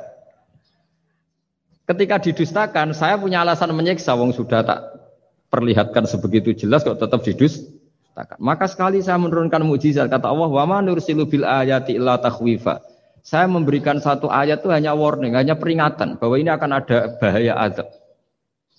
Ketika 1.88 2.20
didustakan, 2.20 2.92
saya 2.92 3.16
punya 3.16 3.48
alasan 3.48 3.72
menyiksa, 3.72 4.12
wong 4.14 4.36
sudah 4.36 4.62
tak 4.62 4.80
perlihatkan 5.58 6.06
sebegitu 6.06 6.54
jelas 6.54 6.86
kok 6.86 7.02
tetap 7.02 7.26
didustakan. 7.26 8.38
Maka 8.38 8.70
sekali 8.70 9.02
saya 9.02 9.18
menurunkan 9.18 9.66
mujizat, 9.66 10.06
kata 10.06 10.30
Allah, 10.30 10.46
wa 10.54 10.64
ma 10.70 10.78
nursilu 10.86 11.26
bil 11.26 11.42
ayati 11.42 11.98
illa 11.98 12.22
takhwifa. 12.22 12.86
Saya 13.26 13.50
memberikan 13.50 13.98
satu 13.98 14.30
ayat 14.30 14.62
itu 14.62 14.70
hanya 14.70 14.94
warning, 14.94 15.34
hanya 15.34 15.58
peringatan 15.58 16.22
bahwa 16.22 16.38
ini 16.38 16.54
akan 16.54 16.70
ada 16.78 17.18
bahaya 17.18 17.58
azab. 17.58 17.90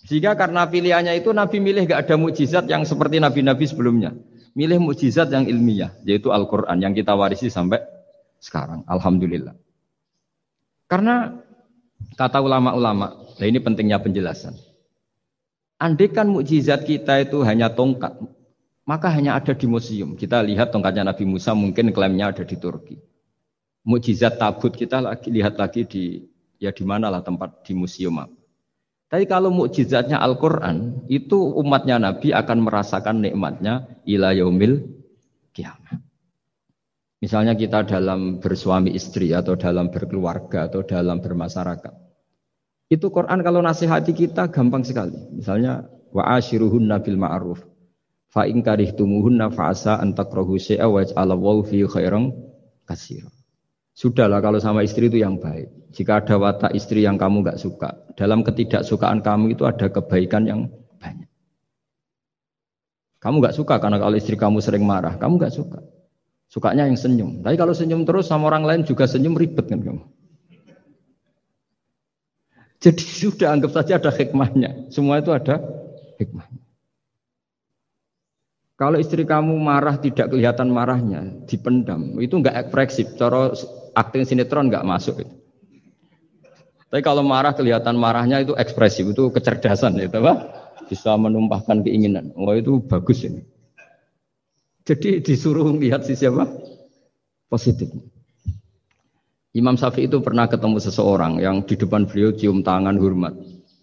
Sehingga 0.07 0.39
karena 0.39 0.65
pilihannya 0.65 1.19
itu 1.19 1.35
Nabi 1.35 1.59
milih 1.59 1.85
gak 1.91 2.07
ada 2.07 2.17
mukjizat 2.17 2.65
yang 2.71 2.87
seperti 2.87 3.19
Nabi-Nabi 3.19 3.65
sebelumnya. 3.67 4.15
Milih 4.55 4.79
mukjizat 4.81 5.29
yang 5.35 5.45
ilmiah, 5.45 5.93
yaitu 6.07 6.31
Al-Quran 6.31 6.79
yang 6.81 6.95
kita 6.95 7.13
warisi 7.13 7.51
sampai 7.51 7.83
sekarang. 8.39 8.87
Alhamdulillah. 8.89 9.53
Karena 10.89 11.43
kata 12.17 12.41
ulama-ulama, 12.41 13.21
nah 13.37 13.47
ini 13.47 13.61
pentingnya 13.61 14.01
penjelasan. 14.01 14.68
Andekan 15.79 16.35
mukjizat 16.35 16.83
kita 16.83 17.23
itu 17.23 17.43
hanya 17.47 17.71
tongkat, 17.71 18.19
maka 18.83 19.15
hanya 19.15 19.39
ada 19.39 19.55
di 19.55 19.71
museum. 19.71 20.19
Kita 20.19 20.43
lihat 20.43 20.75
tongkatnya 20.75 21.07
Nabi 21.07 21.23
Musa 21.23 21.55
mungkin 21.55 21.95
klaimnya 21.95 22.35
ada 22.35 22.43
di 22.43 22.59
Turki. 22.59 22.99
Mukjizat 23.87 24.43
tabut 24.43 24.75
kita 24.75 24.99
lagi 24.99 25.31
lihat 25.31 25.55
lagi 25.55 25.87
di 25.87 26.05
Ya 26.59 26.75
di 26.75 26.83
manalah 26.83 27.23
tempat 27.23 27.63
di 27.63 27.71
museum 27.71 28.19
apa. 28.19 28.35
Tapi 29.09 29.25
kalau 29.25 29.49
mukjizatnya 29.49 30.21
Al-Quran, 30.21 31.07
itu 31.09 31.39
umatnya 31.39 31.97
Nabi 31.97 32.35
akan 32.35 32.59
merasakan 32.61 33.25
nikmatnya 33.25 33.89
ila 34.05 34.35
yaumil 34.37 34.85
kiamat. 35.55 36.03
Misalnya 37.23 37.57
kita 37.57 37.89
dalam 37.89 38.43
bersuami 38.43 38.93
istri 38.93 39.33
atau 39.33 39.57
dalam 39.57 39.89
berkeluarga 39.89 40.69
atau 40.69 40.85
dalam 40.85 41.25
bermasyarakat. 41.25 42.08
Itu 42.89 43.13
Quran 43.13 43.45
kalau 43.45 43.61
nasihati 43.61 44.17
kita 44.17 44.49
gampang 44.49 44.81
sekali. 44.81 45.17
Misalnya 45.37 45.85
wa 46.09 46.25
ashiruhunna 46.41 47.05
bil 47.05 47.21
ma'ruf. 47.21 47.61
Fa 48.29 48.49
in 48.49 48.65
karihtumuhunna 48.65 49.53
fa 49.53 49.73
asa 49.73 50.01
an 50.01 50.17
takrahu 50.17 50.57
syai'a 50.57 50.89
wa 50.89 51.05
ja'alallahu 51.05 51.69
fi 51.69 51.85
khairan 51.85 52.33
katsira. 52.89 53.29
Sudahlah 53.93 54.41
kalau 54.41 54.57
sama 54.57 54.85
istri 54.85 55.13
itu 55.13 55.21
yang 55.21 55.37
baik. 55.37 55.69
Jika 55.93 56.25
ada 56.25 56.37
watak 56.39 56.73
istri 56.77 57.05
yang 57.05 57.17
kamu 57.17 57.45
nggak 57.45 57.59
suka, 57.61 58.09
dalam 58.17 58.45
ketidaksukaan 58.45 59.25
kamu 59.25 59.57
itu 59.57 59.65
ada 59.65 59.89
kebaikan 59.89 60.45
yang 60.47 60.61
banyak. 61.01 61.29
Kamu 63.19 63.43
nggak 63.43 63.57
suka 63.57 63.81
karena 63.83 63.99
kalau 63.99 64.15
istri 64.15 64.39
kamu 64.39 64.63
sering 64.63 64.85
marah, 64.87 65.19
kamu 65.19 65.41
nggak 65.41 65.51
suka. 65.53 65.81
Sukanya 66.49 66.89
yang 66.89 66.97
senyum. 66.97 67.45
Tapi 67.45 67.57
kalau 67.61 67.77
senyum 67.77 68.09
terus 68.09 68.31
sama 68.31 68.49
orang 68.49 68.65
lain 68.65 68.81
juga 68.87 69.05
senyum 69.05 69.37
ribet 69.37 69.69
kan 69.69 69.83
kamu. 69.85 70.01
Jadi 72.79 73.05
sudah 73.27 73.55
anggap 73.55 73.75
saja 73.75 73.99
ada 73.99 74.11
hikmahnya. 74.11 74.91
Semua 74.95 75.19
itu 75.19 75.35
ada 75.35 75.59
hikmahnya. 76.19 76.63
Kalau 78.79 78.95
istri 78.95 79.27
kamu 79.27 79.59
marah 79.59 79.99
tidak 79.99 80.31
kelihatan 80.31 80.71
marahnya, 80.71 81.27
dipendam, 81.51 82.15
itu 82.23 82.39
enggak 82.39 82.63
ekspresif. 82.63 83.11
Cara 83.19 83.51
akting 83.99 84.23
sinetron 84.23 84.71
enggak 84.71 84.87
masuk 84.87 85.27
itu. 85.27 85.35
Tapi 86.89 87.03
kalau 87.03 87.27
marah 87.27 87.53
kelihatan 87.59 87.99
marahnya 87.99 88.41
itu 88.47 88.55
ekspresif, 88.55 89.11
itu 89.11 89.35
kecerdasan 89.35 89.99
itu 89.99 90.15
apa? 90.23 90.47
Bisa 90.87 91.13
menumpahkan 91.19 91.83
keinginan. 91.83 92.31
Oh 92.39 92.55
itu 92.55 92.79
bagus 92.87 93.27
ini. 93.27 93.43
Jadi 94.89 95.21
disuruh 95.21 95.69
lihat 95.75 96.07
si 96.09 96.17
siapa? 96.17 96.49
Positif. 97.51 97.93
Imam 99.59 99.75
Syafi'i 99.75 100.07
itu 100.07 100.23
pernah 100.23 100.47
ketemu 100.47 100.79
seseorang 100.79 101.43
yang 101.43 101.67
di 101.67 101.75
depan 101.75 102.07
beliau 102.07 102.31
cium 102.31 102.63
tangan 102.63 102.95
hormat. 102.95 103.35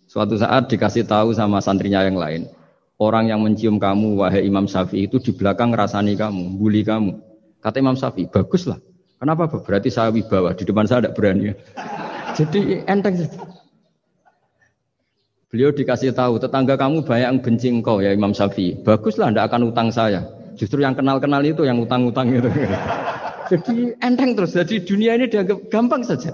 Suatu 0.07 0.39
saat 0.39 0.71
dikasih 0.71 1.03
tahu 1.03 1.35
sama 1.35 1.59
santrinya 1.59 1.99
yang 2.07 2.15
lain. 2.15 2.47
Orang 2.95 3.27
yang 3.27 3.43
mencium 3.43 3.75
kamu, 3.75 4.15
wahai 4.15 4.47
Imam 4.47 4.71
Syafi'i 4.71 5.11
itu 5.11 5.19
di 5.19 5.35
belakang 5.35 5.75
rasani 5.75 6.15
kamu, 6.15 6.55
bully 6.55 6.79
kamu. 6.87 7.19
Kata 7.59 7.83
Imam 7.83 7.99
Syafi'i, 7.99 8.23
baguslah. 8.31 8.79
Kenapa? 9.19 9.51
Berarti 9.51 9.91
saya 9.91 10.15
wibawa, 10.15 10.55
di 10.55 10.63
depan 10.63 10.87
saya 10.87 11.03
tidak 11.03 11.19
berani. 11.19 11.51
Jadi 12.39 12.87
enteng. 12.87 13.27
Beliau 15.51 15.75
dikasih 15.75 16.15
tahu, 16.15 16.39
tetangga 16.39 16.79
kamu 16.79 17.03
banyak 17.03 17.27
yang 17.35 17.39
benci 17.43 17.67
engkau 17.67 17.99
ya 17.99 18.15
Imam 18.15 18.31
Syafi'i. 18.31 18.79
Baguslah, 18.79 19.35
tidak 19.35 19.51
akan 19.51 19.75
utang 19.75 19.91
saya. 19.91 20.23
Justru 20.55 20.79
yang 20.79 20.95
kenal-kenal 20.95 21.43
itu 21.43 21.67
yang 21.67 21.83
utang-utang 21.83 22.31
itu. 22.31 22.47
Jadi 23.49 23.93
enteng 24.01 24.33
terus. 24.33 24.57
Jadi 24.57 24.81
dunia 24.81 25.17
ini 25.17 25.29
dianggap 25.29 25.69
gampang 25.69 26.01
saja. 26.01 26.33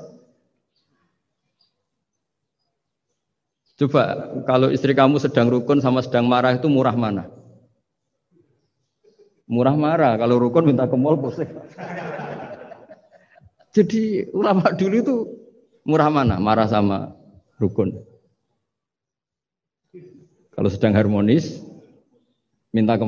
Coba 3.81 4.29
kalau 4.45 4.69
istri 4.69 4.93
kamu 4.93 5.17
sedang 5.17 5.49
rukun 5.49 5.81
sama 5.81 6.05
sedang 6.05 6.29
marah 6.29 6.53
itu 6.53 6.69
murah 6.69 6.93
mana? 6.93 7.25
Murah 9.49 9.73
marah. 9.73 10.13
Kalau 10.21 10.37
rukun 10.37 10.69
minta 10.69 10.85
ke 10.85 10.95
mall 10.95 11.17
pusing. 11.17 11.47
Jadi 13.75 14.29
ulama 14.37 14.69
dulu 14.75 14.95
itu 15.01 15.15
murah 15.87 16.13
mana? 16.13 16.37
Marah 16.37 16.69
sama 16.69 17.17
rukun. 17.57 17.97
Kalau 20.51 20.69
sedang 20.69 20.93
harmonis, 20.93 21.63
minta 22.69 22.99
ke 22.99 23.05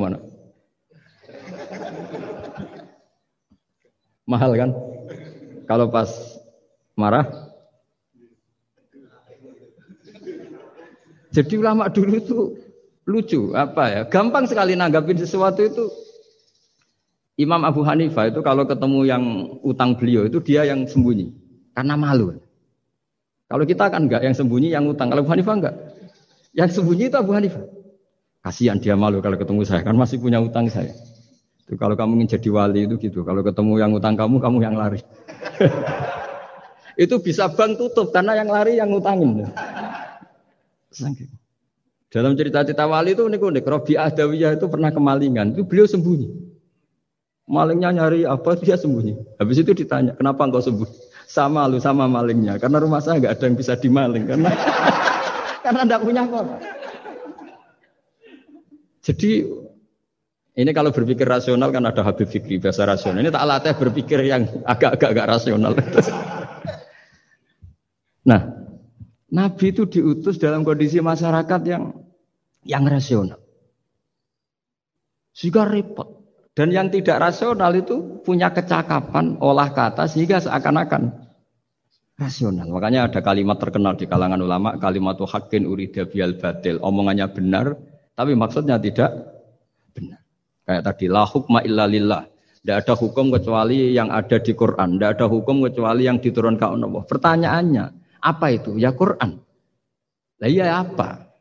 Mahal 4.24 4.52
kan? 4.56 4.70
Kalau 5.68 5.92
pas 5.92 6.10
marah, 6.96 7.26
Jadi 11.34 11.54
ulama 11.58 11.90
dulu 11.90 12.14
itu 12.14 12.38
lucu 13.10 13.58
apa 13.58 13.84
ya? 13.90 14.02
Gampang 14.06 14.46
sekali 14.46 14.78
nanggapin 14.78 15.18
sesuatu 15.18 15.66
itu. 15.66 15.90
Imam 17.34 17.66
Abu 17.66 17.82
Hanifah 17.82 18.30
itu 18.30 18.46
kalau 18.46 18.70
ketemu 18.70 19.10
yang 19.10 19.24
utang 19.66 19.98
beliau 19.98 20.30
itu 20.30 20.38
dia 20.46 20.70
yang 20.70 20.86
sembunyi 20.86 21.34
karena 21.74 21.98
malu. 21.98 22.38
Kalau 23.50 23.66
kita 23.66 23.90
kan 23.90 24.06
enggak 24.06 24.22
yang 24.22 24.38
sembunyi 24.38 24.70
yang 24.70 24.86
utang. 24.86 25.10
Kalau 25.10 25.26
Abu 25.26 25.34
Hanifah 25.34 25.56
enggak. 25.58 25.76
Yang 26.54 26.78
sembunyi 26.78 27.10
itu 27.10 27.18
Abu 27.18 27.34
Hanifah. 27.34 27.66
Kasihan 28.46 28.78
dia 28.78 28.94
malu 28.94 29.18
kalau 29.26 29.34
ketemu 29.34 29.66
saya 29.66 29.82
kan 29.82 29.98
masih 29.98 30.22
punya 30.22 30.38
utang 30.38 30.70
saya. 30.70 30.94
Itu 31.64 31.80
kalau 31.80 31.96
kamu 31.96 32.20
ingin 32.20 32.30
jadi 32.36 32.50
wali 32.52 32.84
itu 32.84 32.96
gitu. 33.00 33.24
Kalau 33.24 33.40
ketemu 33.40 33.74
yang 33.80 33.92
utang 33.96 34.20
kamu, 34.20 34.36
kamu 34.44 34.58
yang 34.60 34.76
lari. 34.76 35.00
itu 37.04 37.16
bisa 37.24 37.48
bank 37.50 37.80
tutup 37.80 38.12
karena 38.12 38.36
yang 38.36 38.52
lari 38.52 38.78
yang 38.78 38.92
ngutangin. 38.92 39.48
Dalam 42.14 42.38
cerita-cerita 42.38 42.86
wali 42.86 43.16
itu 43.16 43.24
unik 43.26 43.42
unik. 43.42 43.64
Robi 43.64 43.94
Adawiyah 43.96 44.60
itu 44.60 44.68
pernah 44.68 44.92
kemalingan. 44.92 45.56
Itu 45.56 45.64
beliau 45.64 45.88
sembunyi. 45.88 46.30
Malingnya 47.44 47.90
nyari 47.92 48.24
apa 48.24 48.56
dia 48.60 48.80
sembunyi. 48.80 49.20
Habis 49.36 49.64
itu 49.64 49.72
ditanya, 49.76 50.16
kenapa 50.16 50.48
engkau 50.48 50.64
sembunyi? 50.64 50.96
Sama 51.28 51.66
lu 51.66 51.82
sama 51.82 52.06
malingnya. 52.06 52.60
Karena 52.62 52.78
rumah 52.78 53.02
saya 53.02 53.18
nggak 53.20 53.34
ada 53.40 53.46
yang 53.50 53.58
bisa 53.58 53.74
dimaling 53.80 54.30
karena 54.30 54.54
karena 55.66 55.82
tidak 55.88 56.02
punya 56.06 56.22
apa. 56.28 56.62
Jadi 59.04 59.44
ini 60.54 60.70
kalau 60.70 60.94
berpikir 60.94 61.26
rasional 61.26 61.74
kan 61.74 61.82
ada 61.82 62.06
Habib 62.06 62.30
Fikri 62.30 62.62
bahasa 62.62 62.86
rasional. 62.86 63.26
Ini 63.26 63.34
tak 63.34 63.46
latih 63.50 63.74
berpikir 63.74 64.22
yang 64.22 64.46
agak-agak 64.62 65.10
agak 65.10 65.26
rasional. 65.26 65.74
nah, 68.30 68.42
Nabi 69.34 69.66
itu 69.74 69.90
diutus 69.90 70.38
dalam 70.38 70.62
kondisi 70.62 71.02
masyarakat 71.02 71.62
yang 71.66 71.98
yang 72.70 72.86
rasional. 72.86 73.42
Sehingga 75.34 75.66
repot. 75.66 76.22
Dan 76.54 76.70
yang 76.70 76.94
tidak 76.94 77.18
rasional 77.18 77.74
itu 77.74 78.22
punya 78.22 78.54
kecakapan 78.54 79.42
olah 79.42 79.74
kata 79.74 80.06
sehingga 80.06 80.38
seakan-akan 80.38 81.18
rasional. 82.14 82.70
Makanya 82.70 83.10
ada 83.10 83.26
kalimat 83.26 83.58
terkenal 83.58 83.98
di 83.98 84.06
kalangan 84.06 84.38
ulama, 84.38 84.78
kalimat 84.78 85.18
hakin 85.18 85.66
urida 85.66 86.06
bial 86.06 86.38
batil. 86.38 86.78
Omongannya 86.78 87.26
benar, 87.34 87.74
tapi 88.14 88.38
maksudnya 88.38 88.78
tidak 88.78 89.18
benar. 89.98 90.23
Kayak 90.64 90.82
tadi, 90.88 91.06
la 91.12 91.24
hukma 91.28 91.60
illa 91.64 91.86
lillah. 91.88 92.24
Tidak 92.64 92.78
ada 92.80 92.94
hukum 92.96 93.28
kecuali 93.36 93.92
yang 93.92 94.08
ada 94.08 94.40
di 94.40 94.56
Quran. 94.56 94.96
Tidak 94.96 95.10
ada 95.20 95.26
hukum 95.28 95.68
kecuali 95.68 96.08
yang 96.08 96.24
diturunkan 96.24 96.80
Allah. 96.80 97.04
Pertanyaannya, 97.04 97.86
apa 98.24 98.46
itu? 98.56 98.80
Ya 98.80 98.96
Quran. 98.96 99.44
Lah 100.40 100.48
iya 100.48 100.80
apa? 100.80 101.34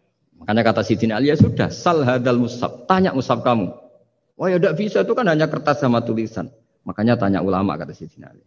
Makanya 0.43 0.63
kata 0.67 0.83
Sidin 0.83 1.15
Ali 1.15 1.31
ya 1.31 1.39
sudah, 1.39 1.71
sal 1.71 2.03
hadal 2.03 2.43
musab. 2.43 2.91
Tanya 2.91 3.15
musab 3.15 3.47
kamu. 3.47 3.71
Wah 4.35 4.51
ya 4.51 4.59
tidak 4.59 4.75
bisa 4.75 5.07
itu 5.07 5.15
kan 5.15 5.31
hanya 5.31 5.47
kertas 5.47 5.79
sama 5.79 6.03
tulisan. 6.03 6.51
Makanya 6.83 7.15
tanya 7.15 7.47
ulama 7.47 7.79
kata 7.79 7.95
Sidin 7.95 8.27
Ali. 8.27 8.43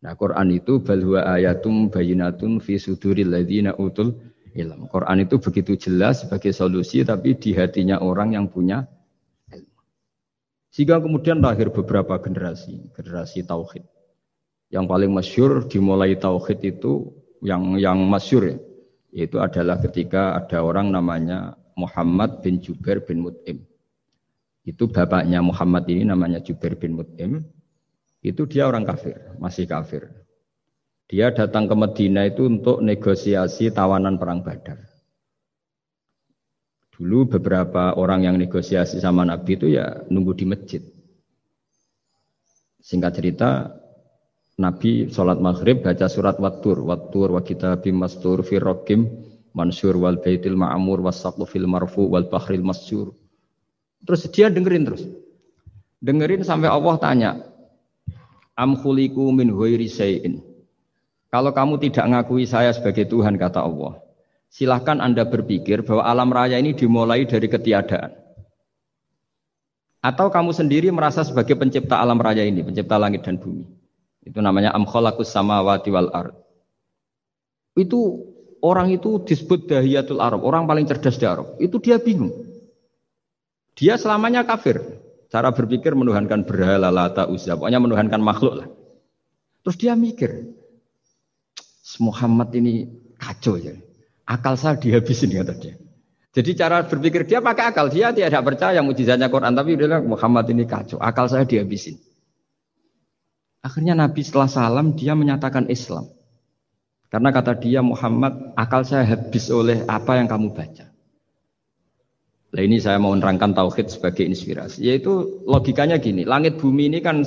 Nah 0.00 0.16
Quran 0.16 0.48
itu 0.56 0.80
balwa 0.80 1.28
ayatum 1.36 1.92
bayinatun 1.92 2.64
fi 2.64 2.80
suduril 2.80 3.28
ladina 3.28 3.76
utul 3.76 4.16
ilm. 4.56 4.88
Quran 4.88 5.28
itu 5.28 5.36
begitu 5.36 5.76
jelas 5.76 6.24
sebagai 6.24 6.56
solusi 6.56 7.04
tapi 7.04 7.36
di 7.36 7.52
hatinya 7.52 8.00
orang 8.00 8.32
yang 8.32 8.48
punya. 8.48 8.88
Sehingga 10.76 11.00
kemudian 11.00 11.40
lahir 11.40 11.72
beberapa 11.72 12.20
generasi, 12.20 12.92
generasi 12.92 13.48
tauhid. 13.48 13.80
Yang 14.68 14.84
paling 14.84 15.08
masyur 15.08 15.64
dimulai 15.64 16.20
tauhid 16.20 16.60
itu 16.68 17.16
yang 17.40 17.80
yang 17.80 17.96
masyur 18.04 18.44
ya, 18.44 18.60
itu 19.16 19.40
adalah 19.40 19.80
ketika 19.80 20.36
ada 20.36 20.60
orang 20.60 20.92
namanya 20.92 21.56
Muhammad 21.80 22.44
bin 22.44 22.60
Jubair 22.60 23.00
bin 23.00 23.24
Mut'im. 23.24 23.64
Itu 24.68 24.92
bapaknya 24.92 25.40
Muhammad 25.40 25.88
ini 25.88 26.12
namanya 26.12 26.44
Jubair 26.44 26.76
bin 26.76 26.92
Mut'im. 26.92 27.40
Itu 28.20 28.44
dia 28.44 28.68
orang 28.68 28.84
kafir, 28.84 29.32
masih 29.40 29.64
kafir. 29.64 30.12
Dia 31.08 31.32
datang 31.32 31.72
ke 31.72 31.74
Medina 31.78 32.28
itu 32.28 32.52
untuk 32.52 32.84
negosiasi 32.84 33.72
tawanan 33.72 34.20
perang 34.20 34.44
Badar. 34.44 34.95
Dulu 36.96 37.28
beberapa 37.36 37.92
orang 37.92 38.24
yang 38.24 38.36
negosiasi 38.40 38.96
sama 39.04 39.28
Nabi 39.28 39.60
itu 39.60 39.68
ya 39.68 40.00
nunggu 40.08 40.32
di 40.32 40.44
masjid. 40.48 40.80
Singkat 42.80 43.12
cerita, 43.20 43.50
Nabi 44.56 45.12
sholat 45.12 45.36
maghrib 45.36 45.84
baca 45.84 46.08
surat 46.08 46.40
Wattur, 46.40 46.80
Wattur 46.80 47.36
wa 47.36 47.44
kitabim 47.44 48.00
mastur 48.00 48.40
fi 48.40 48.56
rokim 48.56 49.04
mansur 49.56 49.96
wal 49.96 50.20
baitil 50.20 50.56
ma'amur 50.56 51.00
was 51.00 51.20
fil 51.48 51.68
marfu 51.68 52.04
wal 52.08 52.28
bahril 52.28 52.60
masyur. 52.60 53.16
Terus 54.04 54.28
dia 54.28 54.52
dengerin 54.52 54.84
terus. 54.84 55.02
Dengerin 56.00 56.44
sampai 56.44 56.68
Allah 56.68 56.96
tanya, 57.00 57.30
Am 58.56 58.76
khuliku 58.76 59.32
min 59.32 59.52
ghairi 59.52 59.88
Kalau 61.32 61.50
kamu 61.52 61.76
tidak 61.80 62.04
ngakui 62.08 62.44
saya 62.48 62.72
sebagai 62.72 63.08
Tuhan, 63.08 63.36
kata 63.36 63.64
Allah, 63.64 64.00
silahkan 64.56 65.04
Anda 65.04 65.28
berpikir 65.28 65.84
bahwa 65.84 66.08
alam 66.08 66.32
raya 66.32 66.56
ini 66.56 66.72
dimulai 66.72 67.28
dari 67.28 67.44
ketiadaan. 67.44 68.16
Atau 70.00 70.32
kamu 70.32 70.56
sendiri 70.56 70.88
merasa 70.88 71.20
sebagai 71.20 71.60
pencipta 71.60 72.00
alam 72.00 72.16
raya 72.16 72.40
ini, 72.40 72.64
pencipta 72.64 72.96
langit 72.96 73.20
dan 73.20 73.36
bumi. 73.36 73.68
Itu 74.24 74.40
namanya 74.40 74.72
amkholakus 74.72 75.28
samawati 75.28 75.92
wal 75.92 76.08
ard. 76.08 76.32
Itu 77.76 78.24
orang 78.64 78.96
itu 78.96 79.20
disebut 79.20 79.68
dahiyatul 79.68 80.24
Arab, 80.24 80.40
orang 80.40 80.64
paling 80.64 80.88
cerdas 80.88 81.20
di 81.20 81.28
Arab. 81.28 81.60
Itu 81.60 81.76
dia 81.76 82.00
bingung. 82.00 82.32
Dia 83.76 84.00
selamanya 84.00 84.48
kafir. 84.48 84.80
Cara 85.28 85.52
berpikir 85.52 85.92
menuhankan 85.92 86.48
berhala, 86.48 86.88
lata, 86.88 87.28
uzza. 87.28 87.58
Pokoknya 87.58 87.82
menuhankan 87.82 88.22
makhluk 88.24 88.64
lah. 88.64 88.68
Terus 89.66 89.76
dia 89.76 89.92
mikir, 89.98 90.54
Muhammad 92.00 92.54
ini 92.56 92.88
kacau 93.18 93.58
ya. 93.60 93.76
Akal 94.26 94.58
saya 94.58 94.74
dihabisin 94.74 95.30
kata 95.30 95.54
dia. 95.54 95.78
Jadi 96.34 96.52
cara 96.58 96.82
berpikir 96.84 97.24
dia 97.24 97.38
pakai 97.40 97.70
akal. 97.70 97.88
Dia 97.88 98.10
tidak 98.10 98.42
percaya 98.42 98.82
mujizatnya 98.82 99.30
Quran. 99.30 99.54
Tapi 99.54 99.78
dia 99.78 99.86
bilang 99.86 100.04
Muhammad 100.04 100.50
ini 100.50 100.66
kacau. 100.66 100.98
Akal 100.98 101.30
saya 101.30 101.46
dihabisin. 101.46 101.96
Akhirnya 103.62 103.94
Nabi 103.96 104.20
setelah 104.20 104.50
salam 104.50 104.98
dia 104.98 105.14
menyatakan 105.16 105.70
Islam. 105.70 106.10
Karena 107.06 107.30
kata 107.30 107.54
dia 107.56 107.80
Muhammad 107.80 108.52
akal 108.58 108.82
saya 108.82 109.06
habis 109.06 109.46
oleh 109.48 109.86
apa 109.86 110.18
yang 110.18 110.26
kamu 110.26 110.52
baca. 110.52 110.90
Nah 112.50 112.62
ini 112.62 112.82
saya 112.82 112.98
mau 112.98 113.14
menerangkan 113.14 113.54
tauhid 113.54 113.88
sebagai 113.88 114.26
inspirasi. 114.26 114.84
Yaitu 114.86 115.42
logikanya 115.46 116.02
gini. 116.02 116.26
Langit 116.26 116.58
bumi 116.58 116.90
ini 116.90 116.98
kan 116.98 117.22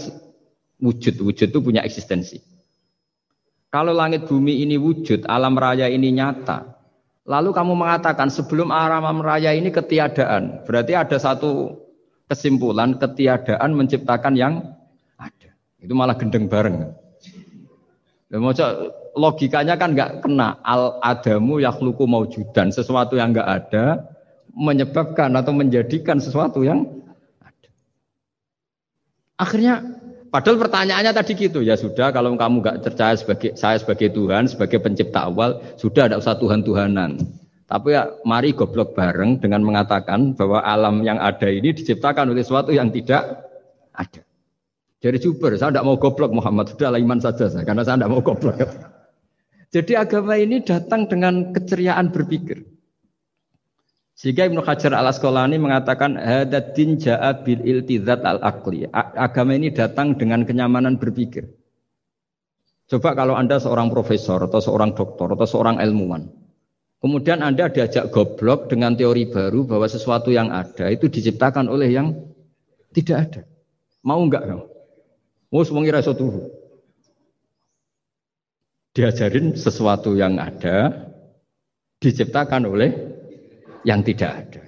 wujud. 0.84 1.16
Wujud 1.24 1.48
itu 1.50 1.60
punya 1.64 1.82
eksistensi. 1.82 2.44
Kalau 3.70 3.94
langit 3.94 4.26
bumi 4.26 4.66
ini 4.66 4.82
wujud, 4.82 5.30
alam 5.30 5.54
raya 5.54 5.86
ini 5.86 6.10
nyata, 6.10 6.79
Lalu 7.30 7.54
kamu 7.54 7.78
mengatakan 7.78 8.34
sebelum 8.34 8.74
alam 8.74 9.22
raya 9.22 9.54
ini 9.54 9.70
ketiadaan. 9.70 10.66
Berarti 10.66 10.98
ada 10.98 11.14
satu 11.22 11.78
kesimpulan 12.26 12.98
ketiadaan 12.98 13.78
menciptakan 13.78 14.34
yang 14.34 14.54
ada. 15.14 15.54
Itu 15.78 15.94
malah 15.94 16.18
gendeng 16.18 16.50
bareng. 16.50 16.90
logikanya 19.18 19.78
kan 19.78 19.94
nggak 19.98 20.26
kena 20.26 20.58
al 20.62 21.02
adamu 21.02 21.62
yakhluku 21.62 22.06
maujudan 22.06 22.70
sesuatu 22.70 23.18
yang 23.18 23.34
nggak 23.34 23.50
ada 23.50 24.06
menyebabkan 24.54 25.34
atau 25.34 25.54
menjadikan 25.54 26.22
sesuatu 26.22 26.62
yang 26.66 26.86
ada. 27.42 27.70
Akhirnya 29.38 29.99
Padahal 30.30 30.62
pertanyaannya 30.62 31.12
tadi 31.14 31.34
gitu 31.34 31.66
ya 31.66 31.74
sudah 31.74 32.14
kalau 32.14 32.38
kamu 32.38 32.62
nggak 32.62 32.78
percaya 32.86 33.18
sebagai 33.18 33.58
saya 33.58 33.82
sebagai 33.82 34.14
Tuhan 34.14 34.46
sebagai 34.46 34.78
pencipta 34.78 35.26
awal 35.26 35.58
sudah 35.82 36.06
ada 36.06 36.22
usah 36.22 36.38
Tuhan 36.38 36.62
Tuhanan. 36.62 37.18
Tapi 37.70 37.94
ya 37.94 38.10
mari 38.26 38.54
goblok 38.54 38.98
bareng 38.98 39.42
dengan 39.42 39.62
mengatakan 39.62 40.34
bahwa 40.34 40.62
alam 40.66 41.06
yang 41.06 41.22
ada 41.22 41.50
ini 41.50 41.74
diciptakan 41.74 42.34
oleh 42.34 42.42
sesuatu 42.42 42.74
yang 42.74 42.90
tidak 42.90 43.46
ada. 43.94 44.26
Jadi 45.00 45.18
Juber, 45.22 45.56
saya 45.56 45.72
tidak 45.74 45.86
mau 45.86 45.96
goblok 45.96 46.34
Muhammad 46.34 46.74
sudah 46.74 46.92
iman 46.98 47.20
saja 47.22 47.46
saya 47.48 47.64
karena 47.64 47.86
saya 47.86 48.02
tidak 48.02 48.12
mau 48.12 48.22
goblok. 48.26 48.58
Jadi 49.74 49.94
agama 49.94 50.34
ini 50.34 50.66
datang 50.66 51.06
dengan 51.06 51.54
keceriaan 51.54 52.10
berpikir. 52.10 52.66
Sehingga 54.20 54.52
Ibnu 54.52 54.60
Hajar 54.68 54.92
al 54.92 55.08
Asqalani 55.08 55.56
mengatakan 55.56 56.20
hadatin 56.20 57.00
ja'a 57.00 57.40
bil 57.40 57.64
iltizat 57.64 58.20
al 58.28 58.44
akli. 58.44 58.84
Agama 58.92 59.56
ini 59.56 59.72
datang 59.72 60.20
dengan 60.20 60.44
kenyamanan 60.44 61.00
berpikir. 61.00 61.48
Coba 62.92 63.16
kalau 63.16 63.40
Anda 63.40 63.64
seorang 63.64 63.88
profesor 63.88 64.44
atau 64.44 64.60
seorang 64.60 64.92
doktor 64.92 65.40
atau 65.40 65.48
seorang 65.48 65.80
ilmuwan. 65.80 66.28
Kemudian 67.00 67.40
Anda 67.40 67.72
diajak 67.72 68.12
goblok 68.12 68.68
dengan 68.68 69.00
teori 69.00 69.32
baru 69.32 69.64
bahwa 69.64 69.88
sesuatu 69.88 70.36
yang 70.36 70.52
ada 70.52 70.92
itu 70.92 71.08
diciptakan 71.08 71.72
oleh 71.72 71.88
yang 71.88 72.12
tidak 72.92 73.18
ada. 73.24 73.42
Mau 74.04 74.20
enggak? 74.20 74.52
Mau 75.48 75.64
semuanya 75.64 76.04
rasa 76.04 76.12
tuh. 76.12 76.52
Diajarin 78.92 79.56
sesuatu 79.56 80.12
yang 80.20 80.36
ada 80.44 81.08
diciptakan 82.04 82.68
oleh 82.68 83.16
yang 83.84 84.04
tidak 84.04 84.32
ada. 84.48 84.64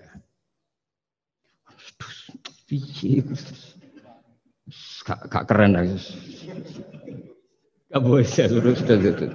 Gak, 5.01 5.19
gak 5.27 5.43
keren. 5.49 5.75
Gak 7.91 8.03
suruh 8.31 8.75
sudah 8.75 8.97
itu. 8.99 9.27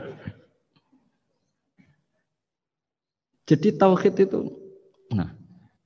Jadi 3.47 3.69
tauhid 3.79 4.15
itu. 4.27 4.41
Nah, 5.15 5.31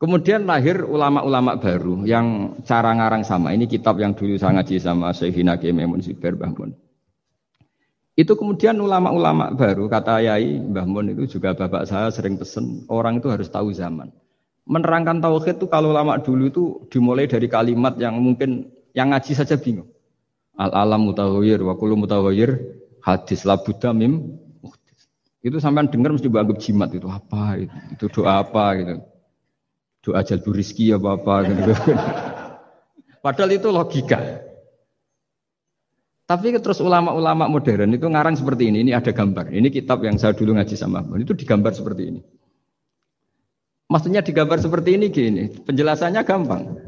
kemudian 0.00 0.48
lahir 0.48 0.80
ulama-ulama 0.80 1.60
baru 1.60 2.08
yang 2.08 2.56
cara 2.64 2.96
ngarang 2.96 3.20
sama. 3.26 3.52
Ini 3.52 3.68
kitab 3.68 4.00
yang 4.00 4.16
dulu 4.16 4.40
saya 4.40 4.56
ngaji 4.56 4.80
sama 4.80 5.12
Syekhina 5.12 5.60
Kememun 5.60 6.00
Siber 6.00 6.38
Bahmun. 6.40 6.72
Itu 8.20 8.36
kemudian 8.36 8.76
ulama-ulama 8.76 9.56
baru, 9.56 9.88
kata 9.88 10.20
Yai 10.20 10.60
Mbah 10.60 10.84
Mun 10.84 11.16
itu 11.16 11.40
juga 11.40 11.56
bapak 11.56 11.88
saya 11.88 12.12
sering 12.12 12.36
pesen, 12.36 12.84
orang 12.92 13.16
itu 13.16 13.32
harus 13.32 13.48
tahu 13.48 13.72
zaman. 13.72 14.12
Menerangkan 14.68 15.24
tauhid 15.24 15.56
itu 15.56 15.66
kalau 15.72 15.96
lama 15.96 16.20
dulu 16.20 16.44
itu 16.52 16.64
dimulai 16.92 17.24
dari 17.24 17.48
kalimat 17.48 17.96
yang 17.96 18.20
mungkin 18.20 18.68
yang 18.92 19.16
ngaji 19.16 19.32
saja 19.32 19.56
bingung. 19.56 19.88
Al 20.60 20.68
alam 20.76 21.08
mutawir, 21.08 21.64
wa 21.64 21.72
kullu 21.80 21.96
mutawir, 21.96 22.60
hadis 23.00 23.48
la 23.48 23.56
buddha 23.56 23.96
mim 23.96 24.36
itu 25.40 25.56
sampai 25.56 25.88
dengar 25.88 26.12
mesti 26.12 26.28
anggap 26.28 26.58
jimat 26.60 26.92
itu 26.92 27.08
apa 27.08 27.56
itu, 27.56 27.76
itu 27.96 28.04
doa 28.12 28.44
apa 28.44 28.64
gitu 28.76 28.94
doa 30.04 30.20
jalbu 30.20 30.50
rizki 30.52 30.92
apa 30.92 31.16
apa 31.16 31.34
gitu. 31.48 31.72
padahal 33.24 33.50
itu 33.56 33.68
logika 33.72 34.20
tapi 36.30 36.54
terus 36.62 36.78
ulama-ulama 36.78 37.50
modern 37.50 37.90
itu 37.90 38.06
ngarang 38.06 38.38
seperti 38.38 38.70
ini. 38.70 38.86
Ini 38.86 38.94
ada 38.94 39.10
gambar. 39.10 39.50
Ini 39.50 39.66
kitab 39.66 40.06
yang 40.06 40.14
saya 40.14 40.30
dulu 40.30 40.54
ngaji 40.54 40.78
sama 40.78 41.02
Itu 41.18 41.34
digambar 41.34 41.74
seperti 41.74 42.02
ini. 42.06 42.20
Maksudnya 43.90 44.22
digambar 44.22 44.62
seperti 44.62 44.94
ini 44.94 45.10
gini. 45.10 45.50
Penjelasannya 45.50 46.22
gampang. 46.22 46.78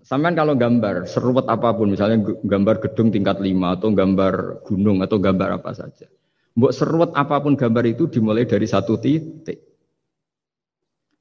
Sampai 0.00 0.32
kalau 0.32 0.56
gambar 0.56 1.04
seruat 1.04 1.44
apa 1.44 1.76
pun, 1.76 1.92
misalnya 1.92 2.24
gambar 2.24 2.80
gedung 2.80 3.12
tingkat 3.12 3.36
lima 3.36 3.76
atau 3.76 3.92
gambar 3.92 4.64
gunung 4.64 5.04
atau 5.04 5.20
gambar 5.20 5.60
apa 5.60 5.76
saja. 5.76 6.08
Mbok 6.56 6.72
seruat 6.72 7.12
apa 7.12 7.36
pun 7.36 7.52
gambar 7.52 7.84
itu 7.84 8.08
dimulai 8.08 8.48
dari 8.48 8.64
satu 8.64 8.96
titik. 8.96 9.60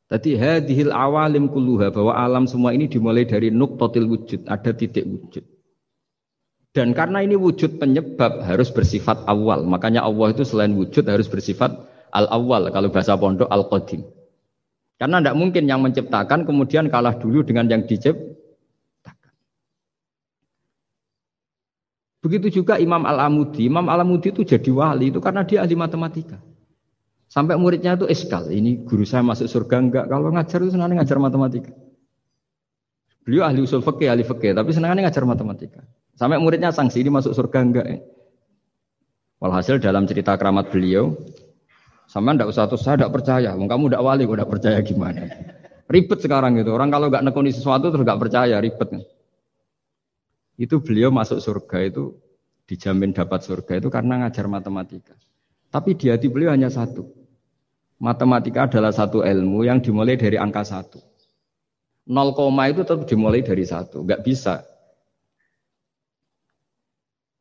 Tadi 0.08 0.40
hadhil 0.40 0.96
awalim 0.96 1.52
kulluha 1.52 1.92
bahwa 1.92 2.16
alam 2.16 2.48
semua 2.48 2.72
ini 2.72 2.88
dimulai 2.88 3.28
dari 3.28 3.52
nuktotil 3.52 4.08
wujud, 4.08 4.48
ada 4.48 4.72
titik 4.72 5.04
wujud. 5.04 5.44
Dan 6.72 6.96
karena 6.96 7.20
ini 7.20 7.36
wujud 7.36 7.84
penyebab 7.84 8.48
harus 8.48 8.72
bersifat 8.72 9.28
awal. 9.28 9.68
Makanya 9.68 10.08
Allah 10.08 10.32
itu 10.32 10.48
selain 10.48 10.72
wujud 10.72 11.04
harus 11.04 11.28
bersifat 11.28 11.76
al-awal. 12.16 12.72
Kalau 12.72 12.88
bahasa 12.88 13.20
pondok 13.20 13.52
al-qadim. 13.52 14.08
Karena 14.96 15.20
tidak 15.20 15.36
mungkin 15.36 15.68
yang 15.68 15.84
menciptakan 15.84 16.48
kemudian 16.48 16.88
kalah 16.88 17.20
dulu 17.20 17.44
dengan 17.44 17.68
yang 17.68 17.84
diciptakan. 17.84 19.34
Begitu 22.24 22.62
juga 22.64 22.80
Imam 22.80 23.04
Al-Amudi. 23.04 23.68
Imam 23.68 23.92
Al-Amudi 23.92 24.32
itu 24.32 24.48
jadi 24.48 24.72
wali 24.72 25.12
itu 25.12 25.20
karena 25.20 25.44
dia 25.44 25.68
ahli 25.68 25.76
matematika. 25.76 26.40
Sampai 27.28 27.60
muridnya 27.60 28.00
itu 28.00 28.08
eskal. 28.08 28.48
Ini 28.48 28.88
guru 28.88 29.04
saya 29.04 29.24
masuk 29.24 29.50
surga 29.50 29.76
enggak. 29.82 30.06
Kalau 30.08 30.32
ngajar 30.32 30.60
itu 30.64 30.72
senangnya 30.72 31.04
ngajar 31.04 31.18
matematika. 31.20 31.72
Beliau 33.28 33.44
ahli 33.44 33.60
usul 33.64 33.82
fikih, 33.82 34.08
ahli 34.12 34.24
fikih, 34.24 34.52
tapi 34.54 34.70
senangnya 34.72 35.10
ngajar 35.10 35.24
matematika. 35.26 35.82
Sampai 36.22 36.38
muridnya 36.38 36.70
sanksi 36.70 37.02
ini 37.02 37.10
masuk 37.10 37.34
surga 37.34 37.60
enggak 37.66 37.88
ya? 37.90 37.98
Walhasil 39.42 39.82
dalam 39.82 40.06
cerita 40.06 40.38
keramat 40.38 40.70
beliau, 40.70 41.18
sama 42.06 42.38
ndak 42.38 42.54
usah 42.54 42.70
terus 42.70 42.86
saya 42.86 43.02
tidak 43.02 43.18
percaya, 43.18 43.58
kamu 43.58 43.90
tidak 43.90 44.06
wali, 44.06 44.30
kok 44.30 44.38
tidak 44.38 44.52
percaya 44.54 44.78
gimana? 44.86 45.26
Ribet 45.90 46.22
sekarang 46.22 46.62
itu, 46.62 46.70
orang 46.70 46.94
kalau 46.94 47.10
nggak 47.10 47.26
nekuni 47.26 47.50
sesuatu 47.50 47.90
terus 47.90 48.06
nggak 48.06 48.22
percaya, 48.22 48.62
ribet. 48.62 49.02
Itu 50.62 50.86
beliau 50.86 51.10
masuk 51.10 51.42
surga 51.42 51.90
itu 51.90 52.14
dijamin 52.70 53.18
dapat 53.18 53.42
surga 53.42 53.82
itu 53.82 53.90
karena 53.90 54.22
ngajar 54.22 54.46
matematika. 54.46 55.18
Tapi 55.74 55.98
di 55.98 56.14
hati 56.14 56.30
beliau 56.30 56.54
hanya 56.54 56.70
satu. 56.70 57.02
Matematika 57.98 58.70
adalah 58.70 58.94
satu 58.94 59.26
ilmu 59.26 59.66
yang 59.66 59.82
dimulai 59.82 60.22
dari 60.22 60.38
angka 60.38 60.70
satu. 60.70 61.02
Nol 62.14 62.38
koma 62.38 62.70
itu 62.70 62.86
tetap 62.86 63.10
dimulai 63.10 63.42
dari 63.42 63.66
satu. 63.66 64.06
Nggak 64.06 64.22
bisa 64.22 64.70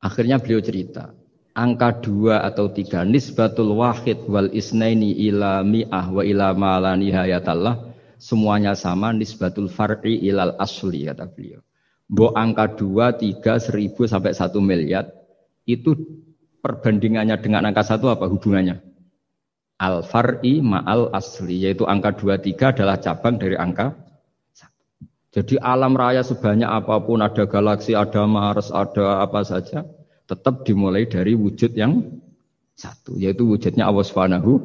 Akhirnya 0.00 0.40
beliau 0.40 0.64
cerita, 0.64 1.12
angka 1.52 2.00
dua 2.00 2.40
atau 2.40 2.72
tiga 2.72 3.04
nisbatul 3.04 3.76
wahid 3.76 4.24
wal 4.24 4.48
isnaini 4.48 5.12
ila 5.28 5.60
mi'ah 5.60 6.08
wa 6.08 6.24
ila 6.24 6.56
ma 6.56 6.80
la 6.80 6.96
nihayatallah 6.96 7.92
semuanya 8.16 8.72
sama 8.72 9.12
nisbatul 9.12 9.68
far'i 9.68 10.24
ilal 10.24 10.56
asli 10.56 11.04
kata 11.04 11.28
beliau. 11.28 11.60
Bo 12.10 12.32
angka 12.32 12.80
dua, 12.80 13.14
tiga, 13.14 13.60
seribu 13.60 14.08
sampai 14.08 14.32
satu 14.32 14.58
miliar 14.58 15.06
itu 15.68 15.94
perbandingannya 16.64 17.36
dengan 17.40 17.68
angka 17.68 17.84
satu 17.84 18.08
apa 18.08 18.24
hubungannya? 18.24 18.80
Al 19.80 20.04
far'i 20.04 20.64
ma'al 20.64 21.12
asli 21.12 21.64
yaitu 21.64 21.88
angka 21.88 22.16
23 22.16 22.76
adalah 22.76 22.96
cabang 23.00 23.40
dari 23.40 23.56
angka 23.56 23.96
Jadi 25.30 25.62
alam 25.62 25.94
raya 25.94 26.26
sebanyak 26.26 26.66
apa 26.66 26.98
pun 27.06 27.22
ada 27.22 27.46
galaksi, 27.46 27.94
ada 27.94 28.26
Mars, 28.26 28.74
ada 28.74 29.22
apa 29.22 29.46
saja 29.46 29.86
tetap 30.26 30.66
dimulai 30.66 31.06
dari 31.06 31.34
wujud 31.34 31.74
yang 31.74 32.22
satu 32.74 33.18
yaitu 33.18 33.46
wujudnya 33.46 33.86
Allah 33.86 34.06
Subhanahu 34.06 34.58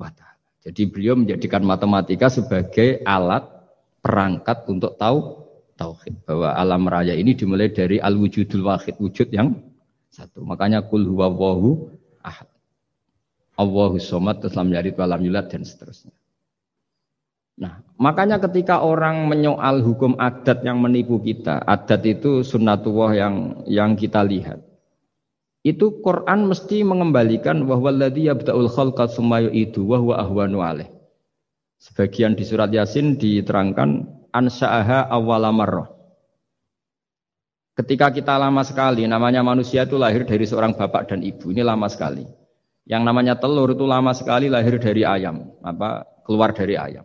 wa 0.00 0.08
taala. 0.12 0.40
Jadi 0.64 0.88
beliau 0.88 1.16
menjadikan 1.16 1.64
matematika 1.64 2.28
sebagai 2.28 3.00
alat 3.04 3.48
perangkat 4.00 4.68
untuk 4.68 4.96
tahu 4.96 5.48
tauhid 5.80 6.20
bahwa 6.28 6.52
alam 6.52 6.84
raya 6.84 7.16
ini 7.16 7.32
dimulai 7.32 7.72
dari 7.72 7.96
al 7.96 8.16
wujudul 8.16 8.64
wahid 8.64 9.00
wujud 9.00 9.32
yang 9.32 9.56
satu. 10.12 10.44
Makanya 10.44 10.84
kul 10.84 11.08
huwallahu 11.08 11.96
ahad. 12.20 12.48
Allahu 13.56 14.00
somad, 14.00 14.40
terus 14.40 14.56
lam 14.56 14.72
yalid 14.72 14.96
walam 14.96 15.20
yulad 15.20 15.48
dan 15.52 15.64
seterusnya. 15.64 16.12
Nah, 17.60 17.84
makanya 18.00 18.40
ketika 18.40 18.80
orang 18.80 19.28
menyoal 19.28 19.84
hukum 19.84 20.16
adat 20.16 20.64
yang 20.64 20.80
menipu 20.80 21.20
kita, 21.20 21.60
adat 21.68 22.00
itu 22.08 22.40
sunnatullah 22.40 23.12
yang 23.12 23.34
yang 23.68 23.92
kita 24.00 24.24
lihat. 24.24 24.64
Itu 25.60 26.00
Quran 26.00 26.48
mesti 26.48 26.80
mengembalikan 26.80 27.68
bahwa 27.68 27.92
ladzi 27.92 28.32
yabda'ul 28.32 28.72
khalqa 28.72 29.12
tsumma 29.12 29.44
itu 29.44 29.84
wa 29.84 30.00
huwa 30.00 30.16
ahwanu 30.16 30.64
alaih. 30.64 30.88
Sebagian 31.76 32.32
di 32.32 32.48
surat 32.48 32.72
Yasin 32.72 33.20
diterangkan 33.20 34.08
ansa'aha 34.32 35.12
awwala 35.12 35.52
marrah. 35.52 35.92
Ketika 37.76 38.08
kita 38.08 38.40
lama 38.40 38.64
sekali, 38.64 39.04
namanya 39.04 39.44
manusia 39.44 39.84
itu 39.84 40.00
lahir 40.00 40.24
dari 40.24 40.48
seorang 40.48 40.72
bapak 40.76 41.12
dan 41.12 41.20
ibu. 41.20 41.52
Ini 41.52 41.60
lama 41.60 41.88
sekali. 41.92 42.24
Yang 42.88 43.02
namanya 43.04 43.36
telur 43.36 43.72
itu 43.76 43.84
lama 43.84 44.16
sekali 44.16 44.48
lahir 44.48 44.80
dari 44.80 45.04
ayam, 45.04 45.44
apa 45.60 46.08
keluar 46.24 46.56
dari 46.56 46.76
ayam. 46.76 47.04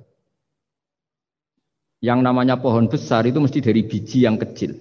Yang 2.04 2.20
namanya 2.24 2.60
pohon 2.60 2.92
besar 2.92 3.24
itu 3.28 3.40
mesti 3.40 3.60
dari 3.64 3.86
biji 3.86 4.28
yang 4.28 4.36
kecil. 4.36 4.76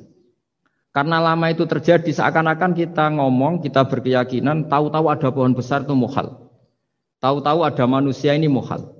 Karena 0.94 1.18
lama 1.18 1.50
itu 1.50 1.66
terjadi 1.66 2.06
seakan-akan 2.06 2.72
kita 2.78 3.10
ngomong, 3.18 3.66
kita 3.66 3.82
berkeyakinan 3.90 4.70
tahu-tahu 4.70 5.10
ada 5.10 5.28
pohon 5.34 5.50
besar 5.50 5.82
itu 5.82 5.94
muhal. 5.98 6.50
Tahu-tahu 7.18 7.66
ada 7.66 7.84
manusia 7.90 8.30
ini 8.38 8.46
muhal. 8.46 8.94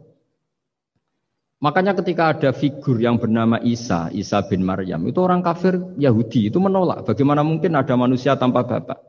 Makanya 1.62 1.96
ketika 1.96 2.34
ada 2.34 2.50
figur 2.52 3.00
yang 3.00 3.16
bernama 3.16 3.56
Isa, 3.62 4.12
Isa 4.12 4.42
bin 4.44 4.66
Maryam, 4.66 5.00
itu 5.08 5.16
orang 5.22 5.40
kafir 5.40 5.80
Yahudi 5.96 6.52
itu 6.52 6.58
menolak. 6.60 7.08
Bagaimana 7.08 7.40
mungkin 7.40 7.72
ada 7.72 7.94
manusia 7.96 8.36
tanpa 8.36 8.66
bapak? 8.66 9.00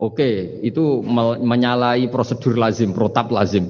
Oke, 0.00 0.64
itu 0.64 1.04
menyalahi 1.44 2.08
prosedur 2.08 2.56
lazim, 2.56 2.96
protap 2.96 3.28
lazim. 3.28 3.68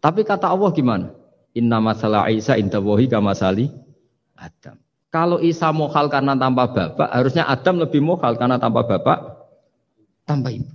Tapi 0.00 0.24
kata 0.24 0.48
Allah 0.48 0.72
gimana? 0.72 1.19
Inna 1.56 1.82
masalah 1.82 2.30
Isa 2.30 2.54
inda 2.54 2.78
wahi 2.78 3.10
kamasali 3.10 3.70
Adam. 4.38 4.78
Kalau 5.10 5.42
Isa 5.42 5.74
mohal 5.74 6.06
karena 6.06 6.38
tanpa 6.38 6.70
bapak, 6.70 7.10
harusnya 7.10 7.50
Adam 7.50 7.82
lebih 7.82 7.98
mohal 7.98 8.38
karena 8.38 8.62
tanpa 8.62 8.86
bapak, 8.86 9.18
tanpa 10.22 10.54
ibu. 10.54 10.70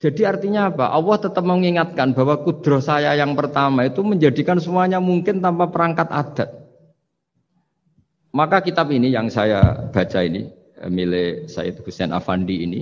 Jadi 0.00 0.20
artinya 0.24 0.68
apa? 0.72 0.92
Allah 0.92 1.16
tetap 1.16 1.44
mengingatkan 1.44 2.12
bahwa 2.12 2.40
kudroh 2.40 2.80
saya 2.80 3.12
yang 3.16 3.36
pertama 3.36 3.88
itu 3.88 4.00
menjadikan 4.04 4.60
semuanya 4.60 5.00
mungkin 5.00 5.40
tanpa 5.44 5.68
perangkat 5.68 6.08
adat. 6.08 6.50
Maka 8.32 8.64
kitab 8.64 8.88
ini 8.92 9.12
yang 9.12 9.28
saya 9.28 9.88
baca 9.92 10.20
ini, 10.24 10.48
milik 10.88 11.48
Said 11.48 11.80
Hussein 11.84 12.12
Afandi 12.12 12.64
ini 12.64 12.80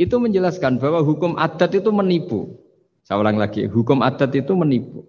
itu 0.00 0.16
menjelaskan 0.16 0.80
bahwa 0.80 1.04
hukum 1.04 1.36
adat 1.36 1.76
itu 1.76 1.90
menipu. 1.92 2.56
Saya 3.04 3.18
ulang 3.18 3.36
lagi, 3.36 3.66
hukum 3.66 4.00
adat 4.00 4.32
itu 4.36 4.52
menipu. 4.54 5.04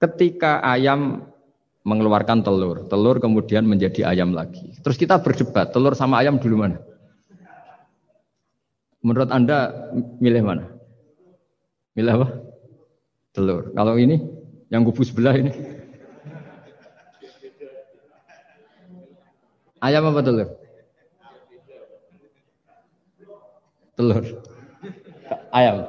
Ketika 0.00 0.64
ayam 0.64 1.26
mengeluarkan 1.84 2.44
telur, 2.44 2.86
telur 2.86 3.18
kemudian 3.18 3.66
menjadi 3.66 4.08
ayam 4.08 4.32
lagi. 4.32 4.72
Terus 4.80 4.96
kita 4.96 5.20
berdebat, 5.20 5.72
telur 5.74 5.92
sama 5.96 6.20
ayam 6.22 6.40
dulu 6.40 6.64
mana? 6.64 6.78
Menurut 9.00 9.32
Anda 9.32 9.88
milih 10.20 10.44
mana? 10.44 10.64
Milih 11.96 12.20
apa? 12.20 12.28
Telur. 13.32 13.72
Kalau 13.72 13.96
ini 13.96 14.20
yang 14.68 14.84
kubu 14.84 15.02
sebelah 15.04 15.36
ini. 15.40 15.52
Ayam 19.80 20.12
apa 20.12 20.20
telur? 20.20 20.60
telur. 24.00 24.24
Ayam. 25.52 25.84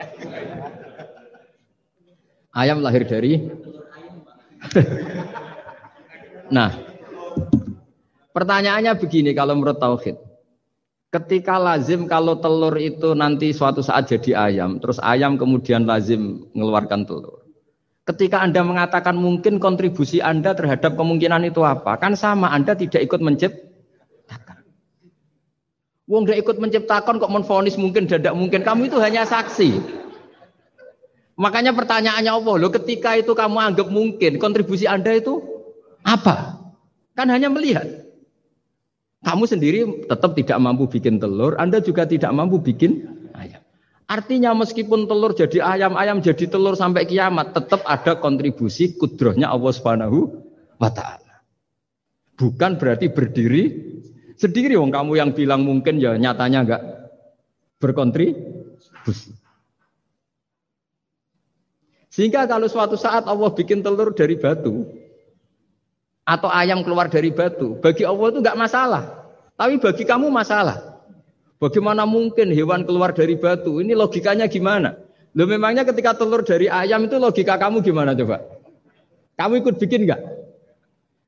Ayam 2.52 2.84
lahir 2.84 3.08
dari 3.08 3.40
Nah, 6.52 6.76
pertanyaannya 8.36 8.92
begini 9.00 9.32
kalau 9.32 9.56
menurut 9.56 9.80
tauhid. 9.80 10.20
Ketika 11.12 11.56
lazim 11.56 12.08
kalau 12.08 12.40
telur 12.40 12.76
itu 12.76 13.16
nanti 13.16 13.56
suatu 13.56 13.80
saat 13.80 14.12
jadi 14.12 14.52
ayam, 14.52 14.80
terus 14.84 15.00
ayam 15.00 15.40
kemudian 15.40 15.88
lazim 15.88 16.48
mengeluarkan 16.52 17.08
telur. 17.08 17.44
Ketika 18.04 18.44
Anda 18.44 18.64
mengatakan 18.68 19.16
mungkin 19.16 19.60
kontribusi 19.60 20.20
Anda 20.20 20.52
terhadap 20.52 21.00
kemungkinan 21.00 21.48
itu 21.48 21.64
apa? 21.64 21.96
Kan 22.00 22.20
sama, 22.20 22.52
Anda 22.52 22.76
tidak 22.76 23.00
ikut 23.08 23.24
mencipt, 23.24 23.72
Wong 26.12 26.28
dia 26.28 26.36
ikut 26.36 26.60
menciptakan 26.60 27.24
kok 27.24 27.32
menfonis 27.32 27.80
mungkin 27.80 28.04
tidak 28.04 28.36
mungkin. 28.36 28.68
Kamu 28.68 28.92
itu 28.92 29.00
hanya 29.00 29.24
saksi. 29.24 30.01
Makanya 31.42 31.74
pertanyaannya 31.74 32.30
Allah, 32.30 32.56
lo 32.62 32.70
ketika 32.70 33.18
itu 33.18 33.34
kamu 33.34 33.58
anggap 33.58 33.90
mungkin, 33.90 34.38
kontribusi 34.38 34.86
Anda 34.86 35.18
itu 35.18 35.42
apa? 36.06 36.62
Kan 37.18 37.34
hanya 37.34 37.50
melihat. 37.50 38.06
Kamu 39.26 39.50
sendiri 39.50 40.06
tetap 40.06 40.38
tidak 40.38 40.58
mampu 40.62 40.86
bikin 40.86 41.18
telur, 41.18 41.58
Anda 41.58 41.82
juga 41.82 42.06
tidak 42.06 42.30
mampu 42.30 42.62
bikin 42.62 43.10
ayam. 43.34 43.62
Artinya 44.06 44.54
meskipun 44.54 45.10
telur 45.10 45.34
jadi 45.34 45.66
ayam, 45.66 45.98
ayam 45.98 46.22
jadi 46.22 46.46
telur 46.46 46.78
sampai 46.78 47.10
kiamat, 47.10 47.58
tetap 47.58 47.82
ada 47.90 48.22
kontribusi 48.22 48.94
kudrohnya 48.98 49.50
Allah 49.50 49.74
Subhanahu 49.74 50.46
wa 50.78 50.90
taala. 50.94 51.42
Bukan 52.38 52.78
berarti 52.78 53.10
berdiri 53.10 53.64
Sendiri 54.42 54.74
wong 54.74 54.90
kamu 54.90 55.22
yang 55.22 55.30
bilang 55.38 55.62
mungkin 55.62 56.02
ya 56.02 56.18
nyatanya 56.18 56.66
enggak 56.66 56.82
berkontribusi. 57.78 59.38
Sehingga 62.12 62.44
kalau 62.44 62.68
suatu 62.68 63.00
saat 63.00 63.24
Allah 63.24 63.50
bikin 63.56 63.80
telur 63.80 64.12
dari 64.12 64.36
batu 64.36 64.84
atau 66.28 66.52
ayam 66.52 66.84
keluar 66.84 67.08
dari 67.08 67.32
batu, 67.32 67.80
bagi 67.80 68.04
Allah 68.04 68.36
itu 68.36 68.40
enggak 68.44 68.60
masalah. 68.60 69.04
Tapi 69.56 69.80
bagi 69.80 70.04
kamu 70.04 70.28
masalah. 70.28 71.00
Bagaimana 71.56 72.04
mungkin 72.04 72.52
hewan 72.52 72.84
keluar 72.84 73.16
dari 73.16 73.40
batu? 73.40 73.80
Ini 73.80 73.96
logikanya 73.96 74.52
gimana? 74.52 75.00
Lo 75.32 75.48
memangnya 75.48 75.88
ketika 75.88 76.12
telur 76.20 76.44
dari 76.44 76.68
ayam 76.68 77.08
itu 77.08 77.16
logika 77.16 77.56
kamu 77.56 77.80
gimana 77.80 78.12
coba? 78.12 78.44
Kamu 79.40 79.64
ikut 79.64 79.80
bikin 79.80 80.04
enggak? 80.04 80.22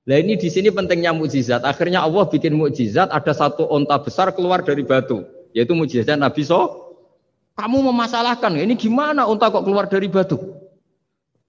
Nah 0.04 0.19
ini 0.19 0.36
di 0.36 0.52
sini 0.52 0.67
pentingnya 0.67 1.15
mukjizat. 1.15 1.63
Akhirnya 1.63 2.04
Allah 2.04 2.28
bikin 2.28 2.60
mukjizat, 2.60 3.08
ada 3.08 3.32
satu 3.32 3.63
onta 3.72 3.96
besar 4.04 4.36
keluar 4.36 4.60
dari 4.60 4.84
batu, 4.84 5.24
yaitu 5.56 5.72
mukjizat 5.72 6.19
Nabi 6.19 6.43
So. 6.43 6.91
Kamu 7.54 7.86
memasalahkan, 7.93 8.58
ini 8.58 8.74
gimana 8.74 9.30
onta 9.30 9.48
kok 9.48 9.63
keluar 9.63 9.86
dari 9.86 10.10
batu? 10.10 10.62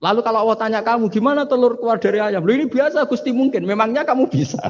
Lalu 0.04 0.20
kalau 0.20 0.44
Allah 0.44 0.58
tanya 0.60 0.80
kamu, 0.84 1.08
gimana 1.08 1.48
telur 1.48 1.80
keluar 1.80 1.96
dari 1.96 2.20
ayam? 2.20 2.44
Loh 2.44 2.52
ini 2.52 2.68
biasa, 2.68 3.08
Gusti 3.08 3.32
mungkin. 3.32 3.64
Memangnya 3.64 4.04
kamu 4.04 4.28
bisa. 4.28 4.60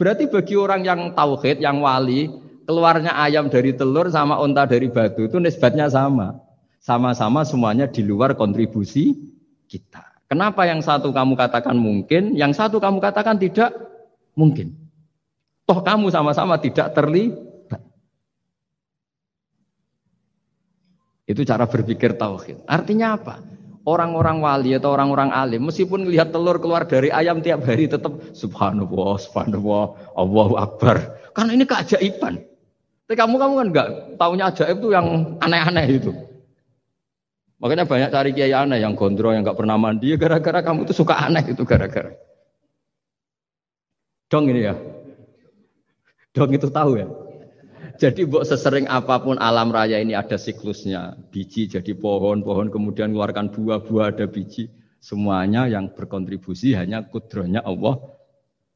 Berarti 0.00 0.32
bagi 0.32 0.56
orang 0.56 0.80
yang 0.80 1.12
tauhid, 1.12 1.60
yang 1.60 1.84
wali, 1.84 2.32
keluarnya 2.64 3.12
ayam 3.20 3.52
dari 3.52 3.76
telur 3.76 4.08
sama 4.08 4.40
onta 4.40 4.64
dari 4.64 4.88
batu 4.88 5.28
itu 5.28 5.36
nisbatnya 5.36 5.92
sama. 5.92 6.40
Sama-sama 6.80 7.44
semuanya 7.44 7.84
di 7.84 8.00
luar 8.00 8.32
kontribusi 8.32 9.12
kita. 9.68 10.24
Kenapa 10.24 10.64
yang 10.64 10.80
satu 10.80 11.12
kamu 11.12 11.36
katakan 11.36 11.76
mungkin, 11.76 12.32
yang 12.40 12.56
satu 12.56 12.80
kamu 12.80 12.96
katakan 12.96 13.36
tidak 13.36 13.76
mungkin? 14.32 14.72
Toh 15.68 15.84
kamu 15.84 16.08
sama-sama 16.08 16.56
tidak 16.56 16.96
terlibat. 16.96 17.49
Itu 21.30 21.46
cara 21.46 21.62
berpikir 21.70 22.18
tauhid. 22.18 22.66
Artinya 22.66 23.14
apa? 23.14 23.38
Orang-orang 23.86 24.42
wali 24.42 24.74
atau 24.74 24.90
orang-orang 24.90 25.30
alim 25.30 25.70
meskipun 25.70 26.02
melihat 26.02 26.34
telur 26.34 26.58
keluar 26.58 26.90
dari 26.90 27.14
ayam 27.14 27.38
tiap 27.38 27.62
hari 27.62 27.86
tetap 27.86 28.18
subhanallah, 28.34 29.14
subhanallah, 29.14 29.94
Allahu 30.18 30.58
akbar. 30.58 31.14
Karena 31.30 31.54
ini 31.54 31.62
keajaiban. 31.62 32.42
Tapi 33.06 33.14
kamu 33.14 33.34
kamu 33.38 33.52
kan 33.54 33.66
enggak 33.70 33.88
tahunya 34.18 34.44
ajaib 34.50 34.76
itu 34.82 34.88
yang 34.90 35.06
aneh-aneh 35.38 35.86
itu. 35.86 36.10
Makanya 37.62 37.86
banyak 37.86 38.10
cari 38.10 38.30
kiai 38.34 38.50
aneh 38.50 38.82
yang 38.82 38.98
gondrong 38.98 39.38
yang 39.38 39.46
nggak 39.46 39.58
pernah 39.58 39.78
mandi 39.78 40.10
ya 40.10 40.18
gara-gara 40.18 40.66
kamu 40.66 40.90
tuh 40.90 40.96
suka 40.98 41.14
aneh 41.14 41.46
itu 41.46 41.62
gara-gara. 41.62 42.10
Dong 44.26 44.50
ini 44.50 44.66
ya. 44.66 44.74
Dong 46.34 46.50
itu 46.50 46.66
tahu 46.70 46.98
ya. 46.98 47.06
Jadi 48.00 48.24
buat 48.24 48.48
sesering 48.48 48.88
apa 48.88 49.20
pun 49.20 49.36
alam 49.36 49.68
raya 49.68 50.00
ini 50.00 50.16
ada 50.16 50.40
siklusnya. 50.40 51.16
Biji 51.28 51.68
jadi 51.68 51.92
pohon, 51.92 52.40
pohon 52.40 52.72
kemudian 52.72 53.12
mengeluarkan 53.12 53.52
buah, 53.52 53.84
buah 53.84 54.06
ada 54.12 54.24
biji. 54.24 54.72
Semuanya 55.00 55.64
yang 55.64 55.92
berkontribusi 55.96 56.76
hanya 56.76 57.04
kudrohnya 57.08 57.64
Allah 57.64 58.00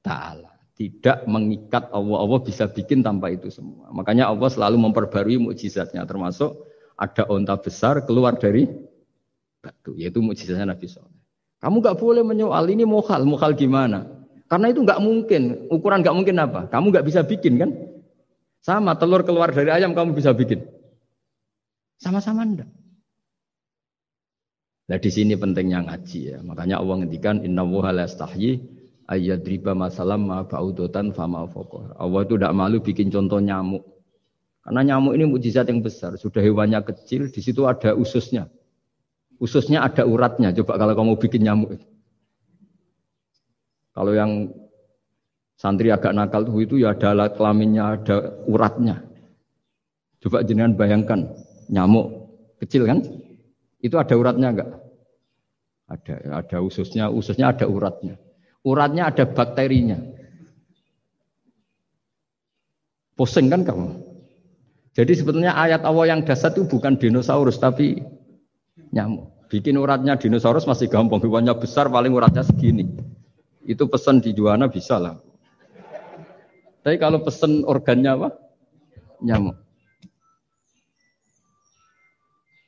Ta'ala. 0.01 0.53
Tidak 0.75 1.29
mengikat 1.29 1.93
Allah. 1.93 2.17
Allah 2.21 2.41
bisa 2.41 2.65
bikin 2.69 3.05
tanpa 3.05 3.31
itu 3.31 3.53
semua. 3.53 3.93
Makanya 3.93 4.33
Allah 4.33 4.49
selalu 4.49 4.77
memperbarui 4.89 5.37
mukjizatnya. 5.41 6.03
Termasuk 6.09 6.65
ada 6.97 7.29
onta 7.29 7.55
besar 7.61 8.03
keluar 8.09 8.41
dari 8.41 8.67
batu. 9.61 9.95
Yaitu 9.97 10.25
mukjizatnya 10.25 10.73
Nabi 10.73 10.89
Soleh. 10.89 11.23
Kamu 11.61 11.81
gak 11.81 11.97
boleh 11.97 12.25
menyoal 12.25 12.69
ini 12.73 12.85
mohal. 12.89 13.25
Mohal 13.25 13.57
gimana? 13.57 14.05
Karena 14.49 14.69
itu 14.69 14.85
nggak 14.85 15.01
mungkin. 15.01 15.43
Ukuran 15.73 16.05
nggak 16.05 16.17
mungkin 16.17 16.37
apa? 16.41 16.61
Kamu 16.69 16.93
nggak 16.93 17.07
bisa 17.09 17.21
bikin 17.25 17.57
kan? 17.57 17.71
Sama 18.65 18.97
telur 18.97 19.21
keluar 19.29 19.53
dari 19.53 19.69
ayam 19.69 19.93
kamu 19.93 20.17
bisa 20.17 20.33
bikin. 20.33 20.65
Sama-sama 22.01 22.49
enggak. 22.49 22.71
Nah 24.89 24.97
di 24.97 25.11
sini 25.13 25.37
pentingnya 25.37 25.85
ngaji 25.85 26.21
ya. 26.33 26.39
Makanya 26.41 26.81
Allah 26.81 27.05
ngendikan 27.05 27.45
inna 27.45 27.61
wuha 27.61 27.93
la 27.93 28.09
ayat 28.09 28.65
ayyadriba 29.05 29.77
masalam 29.77 30.25
ma 30.25 30.49
ba'udotan 30.49 31.13
fama 31.13 31.45
fokoh. 31.45 31.93
Allah 32.01 32.25
itu 32.25 32.41
tidak 32.41 32.57
malu 32.57 32.81
bikin 32.81 33.13
contoh 33.13 33.37
nyamuk. 33.37 33.85
Karena 34.65 34.81
nyamuk 34.81 35.13
ini 35.13 35.29
mujizat 35.29 35.69
yang 35.69 35.85
besar. 35.85 36.17
Sudah 36.17 36.41
hewannya 36.41 36.81
kecil, 36.89 37.29
di 37.29 37.41
situ 37.45 37.69
ada 37.69 37.93
ususnya. 37.93 38.49
Ususnya 39.37 39.85
ada 39.85 40.09
uratnya. 40.09 40.57
Coba 40.57 40.81
kalau 40.81 40.97
kamu 40.97 41.21
bikin 41.21 41.45
nyamuk. 41.45 41.77
Kalau 43.93 44.17
yang 44.17 44.49
Santri 45.65 45.89
agak 45.89 46.13
nakal 46.13 46.45
itu 46.61 46.77
ya 46.77 46.93
ada 46.93 47.17
alat 47.17 47.41
kelaminnya, 47.41 47.97
ada 47.97 48.37
uratnya. 48.45 49.01
Coba 50.21 50.45
jenengan 50.45 50.77
bayangkan 50.77 51.25
nyamuk 51.73 52.29
kecil 52.61 52.85
kan? 52.85 53.01
Itu 53.81 53.97
ada 53.97 54.13
uratnya 54.13 54.53
enggak? 54.53 54.71
Ada, 55.89 56.45
ada 56.45 56.59
ususnya, 56.61 57.09
ususnya 57.09 57.57
ada 57.57 57.65
uratnya. 57.65 58.21
Uratnya 58.61 59.09
ada 59.09 59.25
bakterinya. 59.25 60.05
Pusing 63.17 63.49
kan 63.49 63.65
kamu? 63.65 64.05
Jadi 64.93 65.17
sebetulnya 65.17 65.57
ayat 65.57 65.81
Allah 65.89 66.13
yang 66.13 66.29
dasar 66.29 66.53
itu 66.53 66.69
bukan 66.69 67.01
dinosaurus 67.01 67.57
tapi 67.57 68.05
nyamuk. 68.93 69.33
Bikin 69.49 69.81
uratnya 69.81 70.21
dinosaurus 70.21 70.69
masih 70.69 70.93
gampang, 70.93 71.25
hewannya 71.25 71.57
besar 71.57 71.89
paling 71.89 72.13
uratnya 72.13 72.45
segini. 72.45 72.85
Itu 73.65 73.89
pesan 73.89 74.21
di 74.21 74.37
Juana 74.37 74.69
bisa 74.69 75.01
lah. 75.01 75.33
Tapi 76.85 77.01
kalau 77.01 77.25
pesen 77.25 77.65
organnya 77.65 78.13
apa? 78.13 78.29
Nyamuk. 79.25 79.57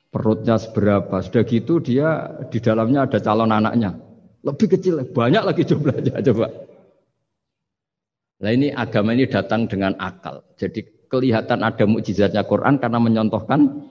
Perutnya 0.09 0.57
seberapa? 0.57 1.21
Sudah 1.21 1.45
gitu 1.45 1.85
dia 1.85 2.41
di 2.49 2.57
dalamnya 2.64 3.05
ada 3.05 3.21
calon 3.21 3.53
anaknya. 3.53 4.01
Lebih 4.41 4.73
kecil, 4.73 5.05
banyak 5.12 5.43
lagi 5.45 5.69
jumlahnya. 5.69 6.25
Coba. 6.33 6.49
Nah 8.41 8.51
ini 8.53 8.73
agama 8.73 9.12
ini 9.12 9.29
datang 9.29 9.69
dengan 9.69 9.93
akal. 10.01 10.41
Jadi 10.57 11.09
kelihatan 11.12 11.61
ada 11.61 11.85
mukjizatnya 11.85 12.49
Quran 12.49 12.81
karena 12.81 12.97
menyontohkan 12.97 13.85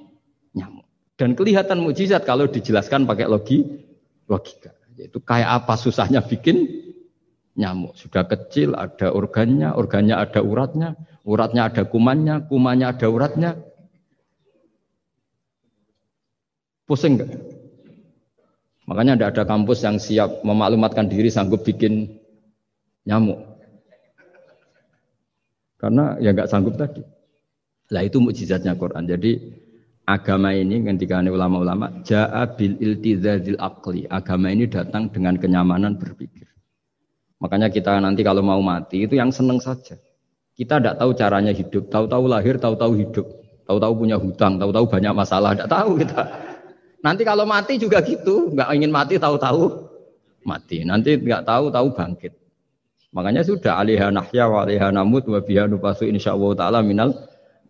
nyamuk. 0.57 0.89
Dan 1.13 1.38
kelihatan 1.38 1.86
mukjizat 1.86 2.26
kalau 2.26 2.49
dijelaskan 2.49 3.05
pakai 3.05 3.30
logi, 3.30 3.61
logika. 4.26 4.73
Yaitu 4.97 5.21
kayak 5.21 5.61
apa 5.61 5.78
susahnya 5.78 6.26
bikin 6.26 6.84
nyamuk. 7.56 7.95
Sudah 7.95 8.28
kecil, 8.28 8.76
ada 8.76 9.12
organnya, 9.16 9.72
organnya 9.72 10.16
ada 10.20 10.43
uratnya, 10.43 10.99
uratnya 11.24 11.72
ada 11.72 11.84
kumannya, 11.88 12.45
kumannya 12.51 12.88
ada 12.91 13.08
uratnya. 13.08 13.51
Pusing 16.86 17.18
enggak? 17.18 17.32
Makanya 18.86 19.18
tidak 19.18 19.30
ada 19.34 19.43
kampus 19.49 19.82
yang 19.82 19.97
siap 19.97 20.45
memaklumatkan 20.45 21.10
diri 21.10 21.34
sanggup 21.34 21.66
bikin 21.66 22.22
nyamuk. 23.10 23.41
Karena 25.82 26.14
ya 26.22 26.30
nggak 26.38 26.49
sanggup 26.49 26.78
tadi. 26.78 27.01
Lah 27.89 28.01
itu 28.06 28.22
mukjizatnya 28.22 28.78
Quran. 28.78 29.10
Jadi 29.10 29.41
agama 30.06 30.53
ini 30.53 30.86
ketika 30.86 31.26
ulama-ulama 31.26 32.06
ja'a 32.06 32.45
bil 32.53 32.78
iltizazil 32.78 33.58
aqli. 33.58 34.06
Agama 34.06 34.53
ini 34.53 34.70
datang 34.70 35.10
dengan 35.10 35.38
kenyamanan 35.41 35.97
berpikir. 35.97 36.55
Makanya 37.39 37.67
kita 37.67 37.99
nanti 37.99 38.23
kalau 38.23 38.39
mau 38.41 38.59
mati 38.63 39.03
itu 39.03 39.19
yang 39.19 39.29
seneng 39.29 39.59
saja. 39.59 39.99
Kita 40.55 40.79
tidak 40.79 40.95
tahu 40.95 41.11
caranya 41.19 41.51
hidup, 41.51 41.91
tahu-tahu 41.91 42.31
lahir, 42.31 42.55
tahu-tahu 42.55 42.95
hidup, 42.95 43.27
tahu-tahu 43.67 43.93
punya 43.99 44.15
hutang, 44.15 44.55
tahu-tahu 44.55 44.88
banyak 44.88 45.11
masalah, 45.11 45.51
tidak 45.51 45.67
tahu 45.67 45.99
kita. 45.99 46.23
Nanti 47.03 47.21
kalau 47.27 47.43
mati 47.43 47.75
juga 47.75 47.99
gitu, 48.01 48.55
nggak 48.55 48.69
ingin 48.71 48.91
mati 48.91 49.19
tahu-tahu 49.19 49.91
mati. 50.47 50.88
Nanti 50.88 51.19
nggak 51.19 51.43
tahu 51.43 51.67
tahu 51.69 51.88
bangkit. 51.91 52.33
Makanya 53.11 53.43
sudah 53.43 53.79
alihah 53.79 54.11
nahya 54.11 54.47
wa 54.47 54.63
alihah 54.63 54.91
namut 54.91 55.27
wa 55.27 55.39
biha 55.43 55.67
nubasu 55.67 56.07
insyaallah 56.07 56.51
taala 56.55 56.79
minal. 56.83 57.11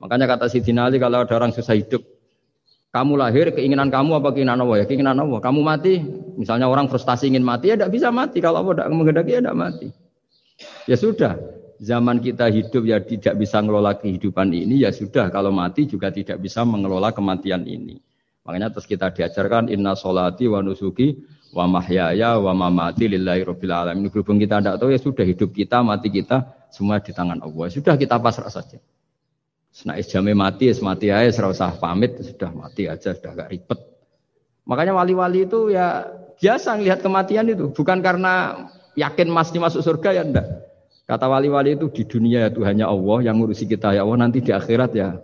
Makanya 0.02 0.26
kata 0.30 0.46
Sidina 0.52 0.86
Ali 0.86 1.02
kalau 1.02 1.26
ada 1.26 1.34
orang 1.34 1.56
susah 1.56 1.74
hidup, 1.74 2.06
kamu 2.96 3.20
lahir 3.20 3.52
keinginan 3.52 3.92
kamu 3.92 4.24
apa 4.24 4.32
keinginan 4.32 4.64
Allah 4.64 4.80
ya? 4.80 4.86
Keinginan 4.88 5.20
Allah. 5.20 5.44
Kamu 5.44 5.60
mati, 5.60 6.00
misalnya 6.40 6.72
orang 6.72 6.88
frustasi 6.88 7.28
ingin 7.28 7.44
mati 7.44 7.68
ya 7.68 7.76
tidak 7.76 7.92
bisa 7.92 8.08
mati. 8.08 8.40
Kalau 8.40 8.64
Allah 8.64 8.80
tidak 8.80 8.88
menghendaki 8.96 9.36
ya 9.36 9.40
tidak 9.44 9.58
mati. 9.60 9.88
Ya 10.88 10.96
sudah. 10.96 11.36
Zaman 11.76 12.24
kita 12.24 12.48
hidup 12.48 12.88
ya 12.88 13.04
tidak 13.04 13.36
bisa 13.36 13.60
mengelola 13.60 14.00
kehidupan 14.00 14.48
ini 14.56 14.88
ya 14.88 14.96
sudah. 14.96 15.28
Kalau 15.28 15.52
mati 15.52 15.92
juga 15.92 16.08
tidak 16.08 16.40
bisa 16.40 16.64
mengelola 16.64 17.12
kematian 17.12 17.68
ini. 17.68 18.00
Makanya 18.48 18.72
terus 18.72 18.88
kita 18.88 19.12
diajarkan 19.12 19.68
inna 19.68 19.92
solati 20.00 20.48
wa 20.48 20.64
nusuki 20.64 21.20
wa 21.52 21.68
mahyaya 21.68 22.40
wa 22.40 22.56
mamati 22.56 23.12
lillahi 23.12 23.44
rabbil 23.44 23.76
alamin. 23.76 24.08
Berhubung 24.08 24.40
kita 24.40 24.64
tidak 24.64 24.80
tahu 24.80 24.96
ya 24.96 25.00
sudah 25.04 25.28
hidup 25.28 25.52
kita, 25.52 25.84
mati 25.84 26.08
kita 26.08 26.48
semua 26.72 27.04
di 27.04 27.12
tangan 27.12 27.44
Allah. 27.44 27.68
Sudah 27.68 28.00
kita 28.00 28.24
pasrah 28.24 28.48
saja. 28.48 28.80
Nah, 29.84 30.00
jame 30.00 30.32
mati, 30.32 30.72
es 30.72 30.80
mati 30.80 31.12
aja, 31.12 31.28
serah 31.28 31.52
usah 31.52 31.76
pamit, 31.76 32.16
sudah 32.24 32.48
mati 32.56 32.88
aja, 32.88 33.12
sudah 33.12 33.36
gak 33.36 33.52
ribet. 33.52 33.80
Makanya 34.64 34.96
wali-wali 34.96 35.44
itu 35.44 35.68
ya 35.68 36.08
biasa 36.40 36.80
ngelihat 36.80 37.04
kematian 37.04 37.52
itu, 37.52 37.76
bukan 37.76 38.00
karena 38.00 38.66
yakin 38.96 39.28
pasti 39.36 39.60
masuk 39.60 39.84
surga 39.84 40.16
ya 40.16 40.24
enggak. 40.24 40.48
Kata 41.06 41.28
wali-wali 41.28 41.76
itu 41.76 41.92
di 41.92 42.08
dunia 42.08 42.48
itu 42.48 42.64
hanya 42.64 42.88
Allah 42.88 43.28
yang 43.28 43.36
ngurusi 43.38 43.68
kita 43.68 43.92
ya 43.92 44.08
Allah, 44.08 44.26
nanti 44.26 44.40
di 44.40 44.56
akhirat 44.56 44.96
ya 44.96 45.20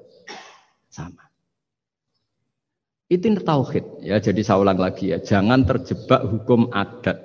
sama. 0.91 1.31
Itu 3.07 3.31
tauhid 3.39 4.03
ya. 4.03 4.19
Jadi 4.19 4.43
saya 4.43 4.59
ulang 4.59 4.79
lagi 4.79 5.15
ya, 5.15 5.23
jangan 5.23 5.63
terjebak 5.63 6.27
hukum 6.27 6.75
adat. 6.75 7.23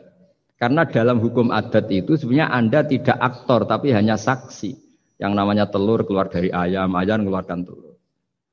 Karena 0.57 0.87
dalam 0.89 1.21
hukum 1.21 1.51
adat 1.53 1.91
itu 1.91 2.17
sebenarnya 2.17 2.49
Anda 2.55 2.81
tidak 2.87 3.19
aktor 3.19 3.67
tapi 3.67 3.91
hanya 3.93 4.15
saksi. 4.15 4.86
Yang 5.17 5.33
namanya 5.33 5.65
telur 5.73 6.05
keluar 6.05 6.29
dari 6.29 6.53
ayam, 6.53 6.93
ayam 6.93 7.25
mengeluarkan 7.25 7.65
telur. 7.65 7.97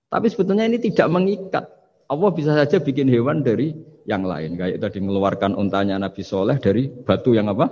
Tapi 0.07 0.28
sebetulnya 0.32 0.70
ini 0.70 0.80
tidak 0.80 1.07
mengikat. 1.11 1.66
Allah 2.07 2.30
bisa 2.32 2.53
saja 2.53 2.78
bikin 2.80 3.09
hewan 3.09 3.41
dari 3.41 3.74
yang 4.07 4.24
lain. 4.24 4.55
Kayak 4.55 4.80
tadi 4.80 5.01
mengeluarkan 5.03 5.57
untanya 5.57 5.99
Nabi 5.99 6.22
Soleh 6.24 6.59
dari 6.61 6.88
batu 6.88 7.36
yang 7.36 7.51
apa? 7.51 7.72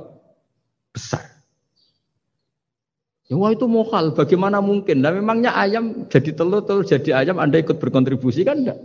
Besar. 0.91 1.23
Ya 3.31 3.39
wah 3.39 3.47
itu 3.55 3.63
mohal, 3.63 4.11
bagaimana 4.11 4.59
mungkin? 4.59 4.99
Nah 4.99 5.15
memangnya 5.15 5.55
ayam 5.55 6.11
jadi 6.11 6.35
telur, 6.35 6.67
telur 6.67 6.83
jadi 6.83 7.23
ayam, 7.23 7.39
Anda 7.39 7.63
ikut 7.63 7.79
berkontribusi 7.79 8.43
kan 8.43 8.67
enggak? 8.67 8.79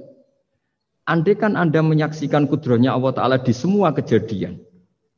Andai 1.02 1.34
kan 1.34 1.58
Anda 1.58 1.82
menyaksikan 1.82 2.46
kudrohnya 2.46 2.94
Allah 2.94 3.10
Ta'ala 3.10 3.36
di 3.42 3.50
semua 3.50 3.90
kejadian. 3.90 4.62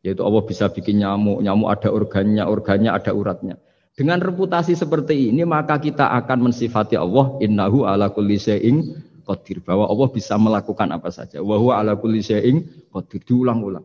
Yaitu 0.01 0.24
Allah 0.24 0.41
bisa 0.49 0.72
bikin 0.72 1.05
nyamuk, 1.05 1.45
nyamuk 1.45 1.68
ada 1.68 1.93
organnya, 1.93 2.45
organnya 2.49 2.89
ada 2.89 3.12
uratnya. 3.12 3.61
Dengan 3.99 4.22
reputasi 4.22 4.78
seperti 4.78 5.34
ini 5.34 5.42
maka 5.42 5.74
kita 5.74 6.07
akan 6.22 6.46
mensifati 6.46 6.94
Allah 6.94 7.34
innahu 7.42 7.82
ala 7.82 8.14
kulli 8.14 8.38
syai'in 8.38 8.94
qadir 9.26 9.59
bahwa 9.59 9.90
Allah 9.90 10.07
bisa 10.14 10.38
melakukan 10.38 10.86
apa 10.94 11.11
saja. 11.11 11.42
Wa 11.42 11.59
huwa 11.59 11.82
ala 11.82 11.99
kulli 11.99 12.22
syai'in 12.22 12.62
qadir 12.94 13.26
diulang-ulang. 13.26 13.82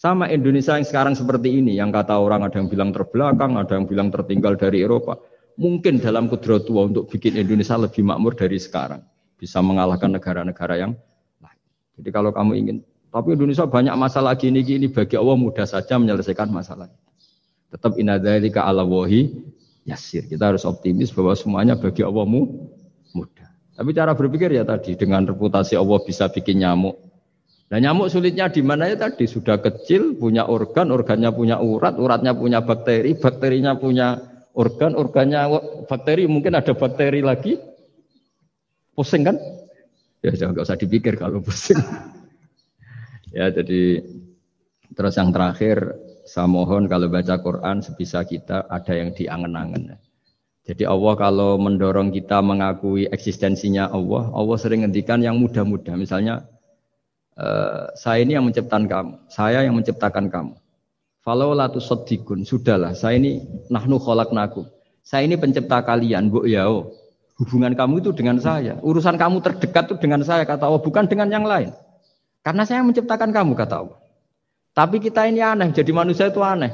Sama 0.00 0.32
Indonesia 0.32 0.80
yang 0.80 0.88
sekarang 0.88 1.12
seperti 1.12 1.52
ini 1.60 1.76
yang 1.76 1.92
kata 1.92 2.16
orang 2.16 2.48
ada 2.48 2.56
yang 2.56 2.72
bilang 2.72 2.96
terbelakang, 2.96 3.60
ada 3.60 3.76
yang 3.76 3.84
bilang 3.84 4.08
tertinggal 4.08 4.56
dari 4.56 4.88
Eropa. 4.88 5.20
Mungkin 5.60 6.00
dalam 6.00 6.32
kudrat 6.32 6.64
tua 6.64 6.88
untuk 6.88 7.12
bikin 7.12 7.36
Indonesia 7.36 7.76
lebih 7.76 8.08
makmur 8.08 8.32
dari 8.32 8.56
sekarang. 8.56 9.04
Bisa 9.36 9.60
mengalahkan 9.60 10.16
negara-negara 10.16 10.80
yang 10.80 10.96
lain. 11.44 11.60
Jadi 12.00 12.08
kalau 12.08 12.32
kamu 12.32 12.52
ingin, 12.56 12.76
tapi 13.12 13.36
Indonesia 13.36 13.68
banyak 13.68 13.92
masalah 14.00 14.32
gini-gini, 14.32 14.88
bagi 14.88 15.20
Allah 15.20 15.36
mudah 15.36 15.68
saja 15.68 16.00
menyelesaikan 16.00 16.48
masalah. 16.48 16.88
Tetap 17.72 17.96
inadzalika 17.96 18.68
ala 18.68 18.84
wahi 18.84 19.32
yasir. 19.88 20.28
Kita 20.28 20.52
harus 20.52 20.68
optimis 20.68 21.08
bahwa 21.10 21.32
semuanya 21.32 21.74
bagi 21.74 22.04
Allah 22.04 22.28
mudah. 22.28 23.48
Tapi 23.72 23.90
cara 23.96 24.12
berpikir 24.12 24.52
ya 24.52 24.68
tadi 24.68 24.92
dengan 24.94 25.24
reputasi 25.24 25.74
Allah 25.74 25.98
bisa 26.04 26.28
bikin 26.28 26.60
nyamuk. 26.60 27.00
Nah 27.72 27.80
nyamuk 27.80 28.12
sulitnya 28.12 28.52
di 28.52 28.60
mana 28.60 28.84
ya 28.92 29.00
tadi 29.00 29.24
sudah 29.24 29.56
kecil 29.64 30.20
punya 30.20 30.44
organ, 30.44 30.92
organnya 30.92 31.32
punya 31.32 31.56
urat, 31.56 31.96
uratnya 31.96 32.36
punya 32.36 32.60
bakteri, 32.60 33.16
bakterinya 33.16 33.72
punya 33.80 34.20
organ, 34.52 34.92
organnya 34.92 35.48
bakteri, 35.88 36.28
mungkin 36.28 36.52
ada 36.52 36.76
bakteri 36.76 37.24
lagi. 37.24 37.56
Pusing 38.92 39.24
kan? 39.24 39.40
Ya 40.20 40.36
jangan 40.36 40.52
nggak 40.52 40.68
usah 40.68 40.76
dipikir 40.76 41.16
kalau 41.16 41.40
pusing. 41.40 41.80
ya 43.40 43.48
jadi 43.48 44.04
terus 44.92 45.16
yang 45.16 45.32
terakhir 45.32 45.96
saya 46.22 46.46
mohon 46.46 46.86
kalau 46.86 47.10
baca 47.10 47.38
Quran 47.42 47.82
sebisa 47.82 48.22
kita 48.22 48.66
ada 48.70 48.92
yang 48.94 49.10
diangen-angen. 49.10 49.98
Jadi 50.62 50.86
Allah 50.86 51.14
kalau 51.18 51.58
mendorong 51.58 52.14
kita 52.14 52.38
mengakui 52.38 53.10
eksistensinya 53.10 53.90
Allah, 53.90 54.30
Allah 54.30 54.56
sering 54.62 54.86
ngendikan 54.86 55.18
yang 55.18 55.34
mudah-mudah. 55.42 55.98
Misalnya, 55.98 56.46
uh, 57.34 57.90
saya 57.98 58.22
ini 58.22 58.38
yang 58.38 58.46
menciptakan 58.46 58.86
kamu, 58.86 59.12
saya 59.26 59.66
yang 59.66 59.74
menciptakan 59.74 60.30
kamu. 60.30 60.54
Falau 61.22 61.54
latu 61.54 61.82
sodikun, 61.82 62.46
sudahlah, 62.46 62.94
saya 62.94 63.18
ini 63.18 63.42
nahnu 63.70 63.98
naku. 64.34 64.66
Saya 65.02 65.26
ini 65.26 65.34
pencipta 65.34 65.82
kalian, 65.82 66.30
bu 66.30 66.46
yao. 66.46 66.94
Hubungan 67.38 67.74
kamu 67.74 68.02
itu 68.02 68.10
dengan 68.14 68.38
saya. 68.38 68.78
Urusan 68.82 69.18
kamu 69.18 69.42
terdekat 69.42 69.90
itu 69.90 69.96
dengan 69.98 70.22
saya, 70.22 70.46
kata 70.46 70.66
Allah, 70.70 70.82
bukan 70.82 71.10
dengan 71.10 71.26
yang 71.26 71.42
lain. 71.42 71.74
Karena 72.42 72.62
saya 72.62 72.86
menciptakan 72.86 73.34
kamu, 73.34 73.54
kata 73.58 73.82
Allah. 73.82 74.01
Tapi 74.72 74.96
kita 75.04 75.28
ini 75.28 75.44
aneh, 75.44 75.68
jadi 75.72 75.92
manusia 75.92 76.32
itu 76.32 76.40
aneh. 76.40 76.72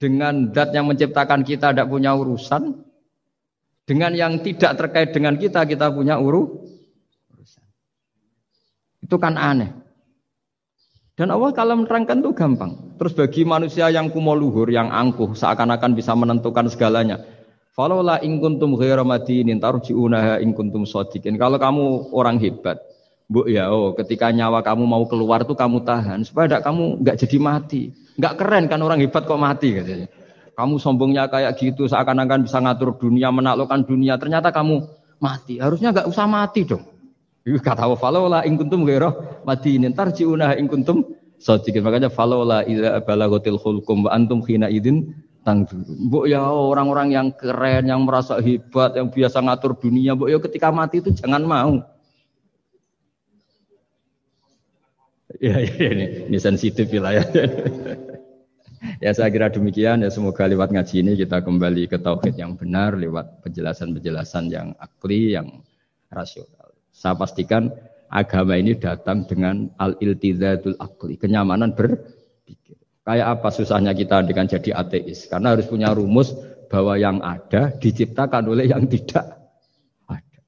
Dengan 0.00 0.48
dat 0.48 0.72
yang 0.72 0.88
menciptakan 0.88 1.44
kita 1.44 1.76
tidak 1.76 1.92
punya 1.92 2.16
urusan, 2.16 2.80
dengan 3.84 4.16
yang 4.16 4.40
tidak 4.40 4.80
terkait 4.80 5.12
dengan 5.12 5.36
kita, 5.36 5.68
kita 5.68 5.92
punya 5.92 6.16
uru, 6.16 6.64
urusan. 7.36 7.64
Itu 9.04 9.20
kan 9.20 9.36
aneh. 9.36 9.76
Dan 11.20 11.28
Allah 11.28 11.52
kalau 11.52 11.76
menerangkan 11.84 12.24
itu 12.24 12.32
gampang. 12.32 12.96
Terus 12.96 13.12
bagi 13.12 13.44
manusia 13.44 13.92
yang 13.92 14.08
kumo 14.08 14.32
luhur, 14.32 14.72
yang 14.72 14.88
angkuh, 14.88 15.36
seakan-akan 15.36 15.92
bisa 15.92 16.16
menentukan 16.16 16.72
segalanya. 16.72 17.20
Falola 17.76 18.16
in 18.24 18.40
kuntum 18.40 18.72
ghaira 18.80 19.04
madinin 19.04 19.60
tarji'unaha 19.60 20.40
in 20.40 20.56
kuntum 20.56 20.88
sadikin. 20.88 21.36
Kalau 21.36 21.60
kamu 21.60 22.16
orang 22.16 22.40
hebat, 22.40 22.80
Bu 23.30 23.46
ya 23.46 23.70
oh 23.70 23.94
ketika 23.94 24.34
nyawa 24.34 24.58
kamu 24.66 24.90
mau 24.90 25.06
keluar 25.06 25.46
tuh 25.46 25.54
kamu 25.54 25.86
tahan 25.86 26.26
supaya 26.26 26.50
tidak 26.50 26.66
kamu 26.66 26.98
nggak 26.98 27.16
jadi 27.22 27.38
mati. 27.38 27.82
Nggak 28.18 28.34
keren 28.42 28.64
kan 28.66 28.82
orang 28.82 28.98
hebat 28.98 29.22
kok 29.22 29.38
mati 29.38 29.70
katanya. 29.70 30.10
Kamu 30.58 30.76
sombongnya 30.82 31.30
kayak 31.30 31.56
gitu, 31.56 31.86
seakan-akan 31.86 32.44
bisa 32.44 32.58
ngatur 32.60 32.98
dunia, 32.98 33.30
menaklukkan 33.30 33.86
dunia. 33.86 34.18
Ternyata 34.18 34.50
kamu 34.50 34.82
mati. 35.22 35.62
Harusnya 35.62 35.94
nggak 35.94 36.10
usah 36.10 36.26
mati 36.26 36.66
dong. 36.66 36.84
Kata 37.46 37.86
falola 37.96 38.44
ing 38.44 38.58
kuntum 38.58 38.82
gairah 38.82 39.46
mati 39.46 39.78
ini. 39.78 39.88
Ntar 39.94 40.10
ciunah 40.12 40.58
ing 40.58 40.66
kuntum 40.66 41.06
sadiqin. 41.38 41.86
Makanya 41.86 42.10
falola 42.10 42.66
ila 42.66 42.98
balagotil 43.00 43.56
khulkum 43.56 44.04
wa 44.04 44.12
antum 44.12 44.42
khina 44.44 44.68
idin 44.68 45.16
tangdur. 45.46 45.80
Bu 45.86 46.26
ya 46.28 46.44
orang-orang 46.44 47.14
yang 47.14 47.32
keren, 47.32 47.88
yang 47.88 48.04
merasa 48.04 48.42
hebat, 48.42 48.98
yang 48.98 49.08
biasa 49.08 49.40
ngatur 49.40 49.78
dunia. 49.78 50.12
Bu 50.18 50.28
ya 50.28 50.42
ketika 50.42 50.68
mati 50.74 50.98
itu 50.98 51.14
jangan 51.14 51.46
mau. 51.46 51.78
Ya, 55.38 55.62
ya, 55.62 55.70
ya 55.78 55.90
ini, 55.94 56.06
ini 56.26 56.38
sensitif 56.42 56.90
wilayah. 56.90 57.22
Ya 59.00 59.12
saya 59.12 59.28
kira 59.28 59.52
demikian 59.52 60.00
ya 60.00 60.08
semoga 60.08 60.48
lewat 60.48 60.72
ngaji 60.72 61.04
ini 61.04 61.12
kita 61.12 61.44
kembali 61.44 61.84
ke 61.88 62.00
tauhid 62.00 62.36
yang 62.40 62.56
benar 62.56 62.96
lewat 62.96 63.44
penjelasan-penjelasan 63.44 64.48
yang 64.48 64.72
akli 64.80 65.36
yang 65.36 65.60
rasional. 66.08 66.72
Saya 66.88 67.12
pastikan 67.16 67.68
agama 68.08 68.56
ini 68.56 68.76
datang 68.76 69.28
dengan 69.28 69.68
al-iltizatul 69.76 70.80
akli, 70.80 71.20
kenyamanan 71.20 71.76
berpikir. 71.76 72.76
Kayak 73.04 73.40
apa 73.40 73.48
susahnya 73.52 73.92
kita 73.92 74.24
dengan 74.24 74.48
jadi 74.48 74.72
ateis? 74.72 75.28
Karena 75.28 75.56
harus 75.56 75.68
punya 75.68 75.92
rumus 75.92 76.32
bahwa 76.72 76.96
yang 76.96 77.20
ada 77.20 77.72
diciptakan 77.76 78.48
oleh 78.48 78.68
yang 78.68 78.88
tidak 78.88 79.44
ada. 80.08 80.40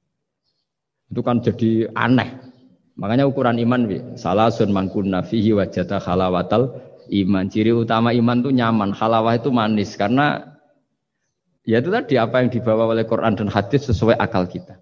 Itu 1.09 1.21
kan 1.21 1.41
jadi 1.41 1.89
aneh. 1.93 2.52
Makanya 2.93 3.25
ukuran 3.25 3.57
iman, 3.57 3.89
salah 4.13 4.53
sun 4.53 4.69
mangkun 4.69 5.09
nafihi 5.09 5.57
wajata 5.57 5.97
halawatal 5.97 6.77
iman. 7.09 7.45
Ciri 7.49 7.73
utama 7.73 8.13
iman 8.13 8.37
itu 8.45 8.51
nyaman, 8.53 8.93
halawah 8.93 9.33
itu 9.33 9.49
manis 9.49 9.97
karena 9.97 10.53
ya 11.65 11.81
itu 11.81 11.89
tadi 11.89 12.21
apa 12.21 12.45
yang 12.45 12.53
dibawa 12.53 12.93
oleh 12.93 13.03
Quran 13.09 13.33
dan 13.33 13.49
hadis 13.49 13.89
sesuai 13.89 14.13
akal 14.21 14.45
kita. 14.45 14.77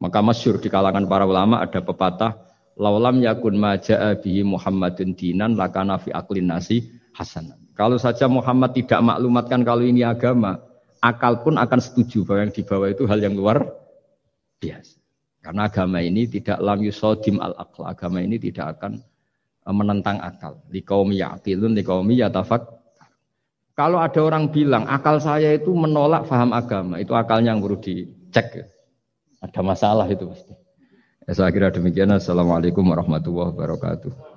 Maka 0.00 0.24
masyur 0.24 0.56
di 0.56 0.72
kalangan 0.72 1.04
para 1.04 1.28
ulama 1.28 1.60
ada 1.60 1.84
pepatah 1.84 2.40
laulam 2.80 3.20
yakun 3.20 3.60
maja'a 3.60 4.16
bihi 4.16 4.40
Muhammadun 4.40 5.12
dinan 5.12 5.60
lakana 5.60 6.00
fi 6.00 6.08
aklin 6.16 6.48
nasi 6.48 6.88
hasanan. 7.12 7.60
Kalau 7.76 8.00
saja 8.00 8.24
Muhammad 8.24 8.72
tidak 8.72 9.00
maklumatkan 9.04 9.60
kalau 9.60 9.84
ini 9.84 10.00
agama, 10.04 10.56
akal 11.04 11.44
pun 11.44 11.60
akan 11.60 11.80
setuju 11.80 12.24
bahwa 12.24 12.48
yang 12.48 12.52
dibawa 12.52 12.86
itu 12.92 13.04
hal 13.04 13.20
yang 13.20 13.36
luar 13.36 13.68
biasa. 14.60 14.99
Karena 15.40 15.72
agama 15.72 16.04
ini 16.04 16.28
tidak 16.28 16.60
lam 16.60 16.84
yusodim 16.84 17.40
al 17.40 17.56
akal. 17.56 17.88
Agama 17.88 18.20
ini 18.20 18.36
tidak 18.36 18.76
akan 18.76 19.00
Eh, 19.60 19.74
menentang 19.76 20.16
akal. 20.18 20.56
Di 20.72 20.80
kaum 20.80 21.12
yaqilun, 21.12 21.76
di 21.76 21.84
kaum 21.84 22.08
yatafak. 22.08 22.64
Kalau 23.76 24.00
ada 24.00 24.20
orang 24.20 24.48
bilang 24.48 24.84
akal 24.88 25.20
saya 25.20 25.56
itu 25.56 25.72
menolak 25.72 26.28
faham 26.28 26.52
agama, 26.52 27.00
itu 27.00 27.14
akalnya 27.16 27.52
yang 27.56 27.64
perlu 27.64 27.80
dicek. 27.80 28.68
Ada 29.40 29.60
masalah 29.64 30.04
itu 30.08 30.28
pasti. 30.28 30.52
Ya, 31.24 31.32
saya 31.32 31.48
kira 31.52 31.72
demikian. 31.72 32.12
Assalamualaikum 32.12 32.84
warahmatullahi 32.84 33.56
wabarakatuh. 33.56 34.29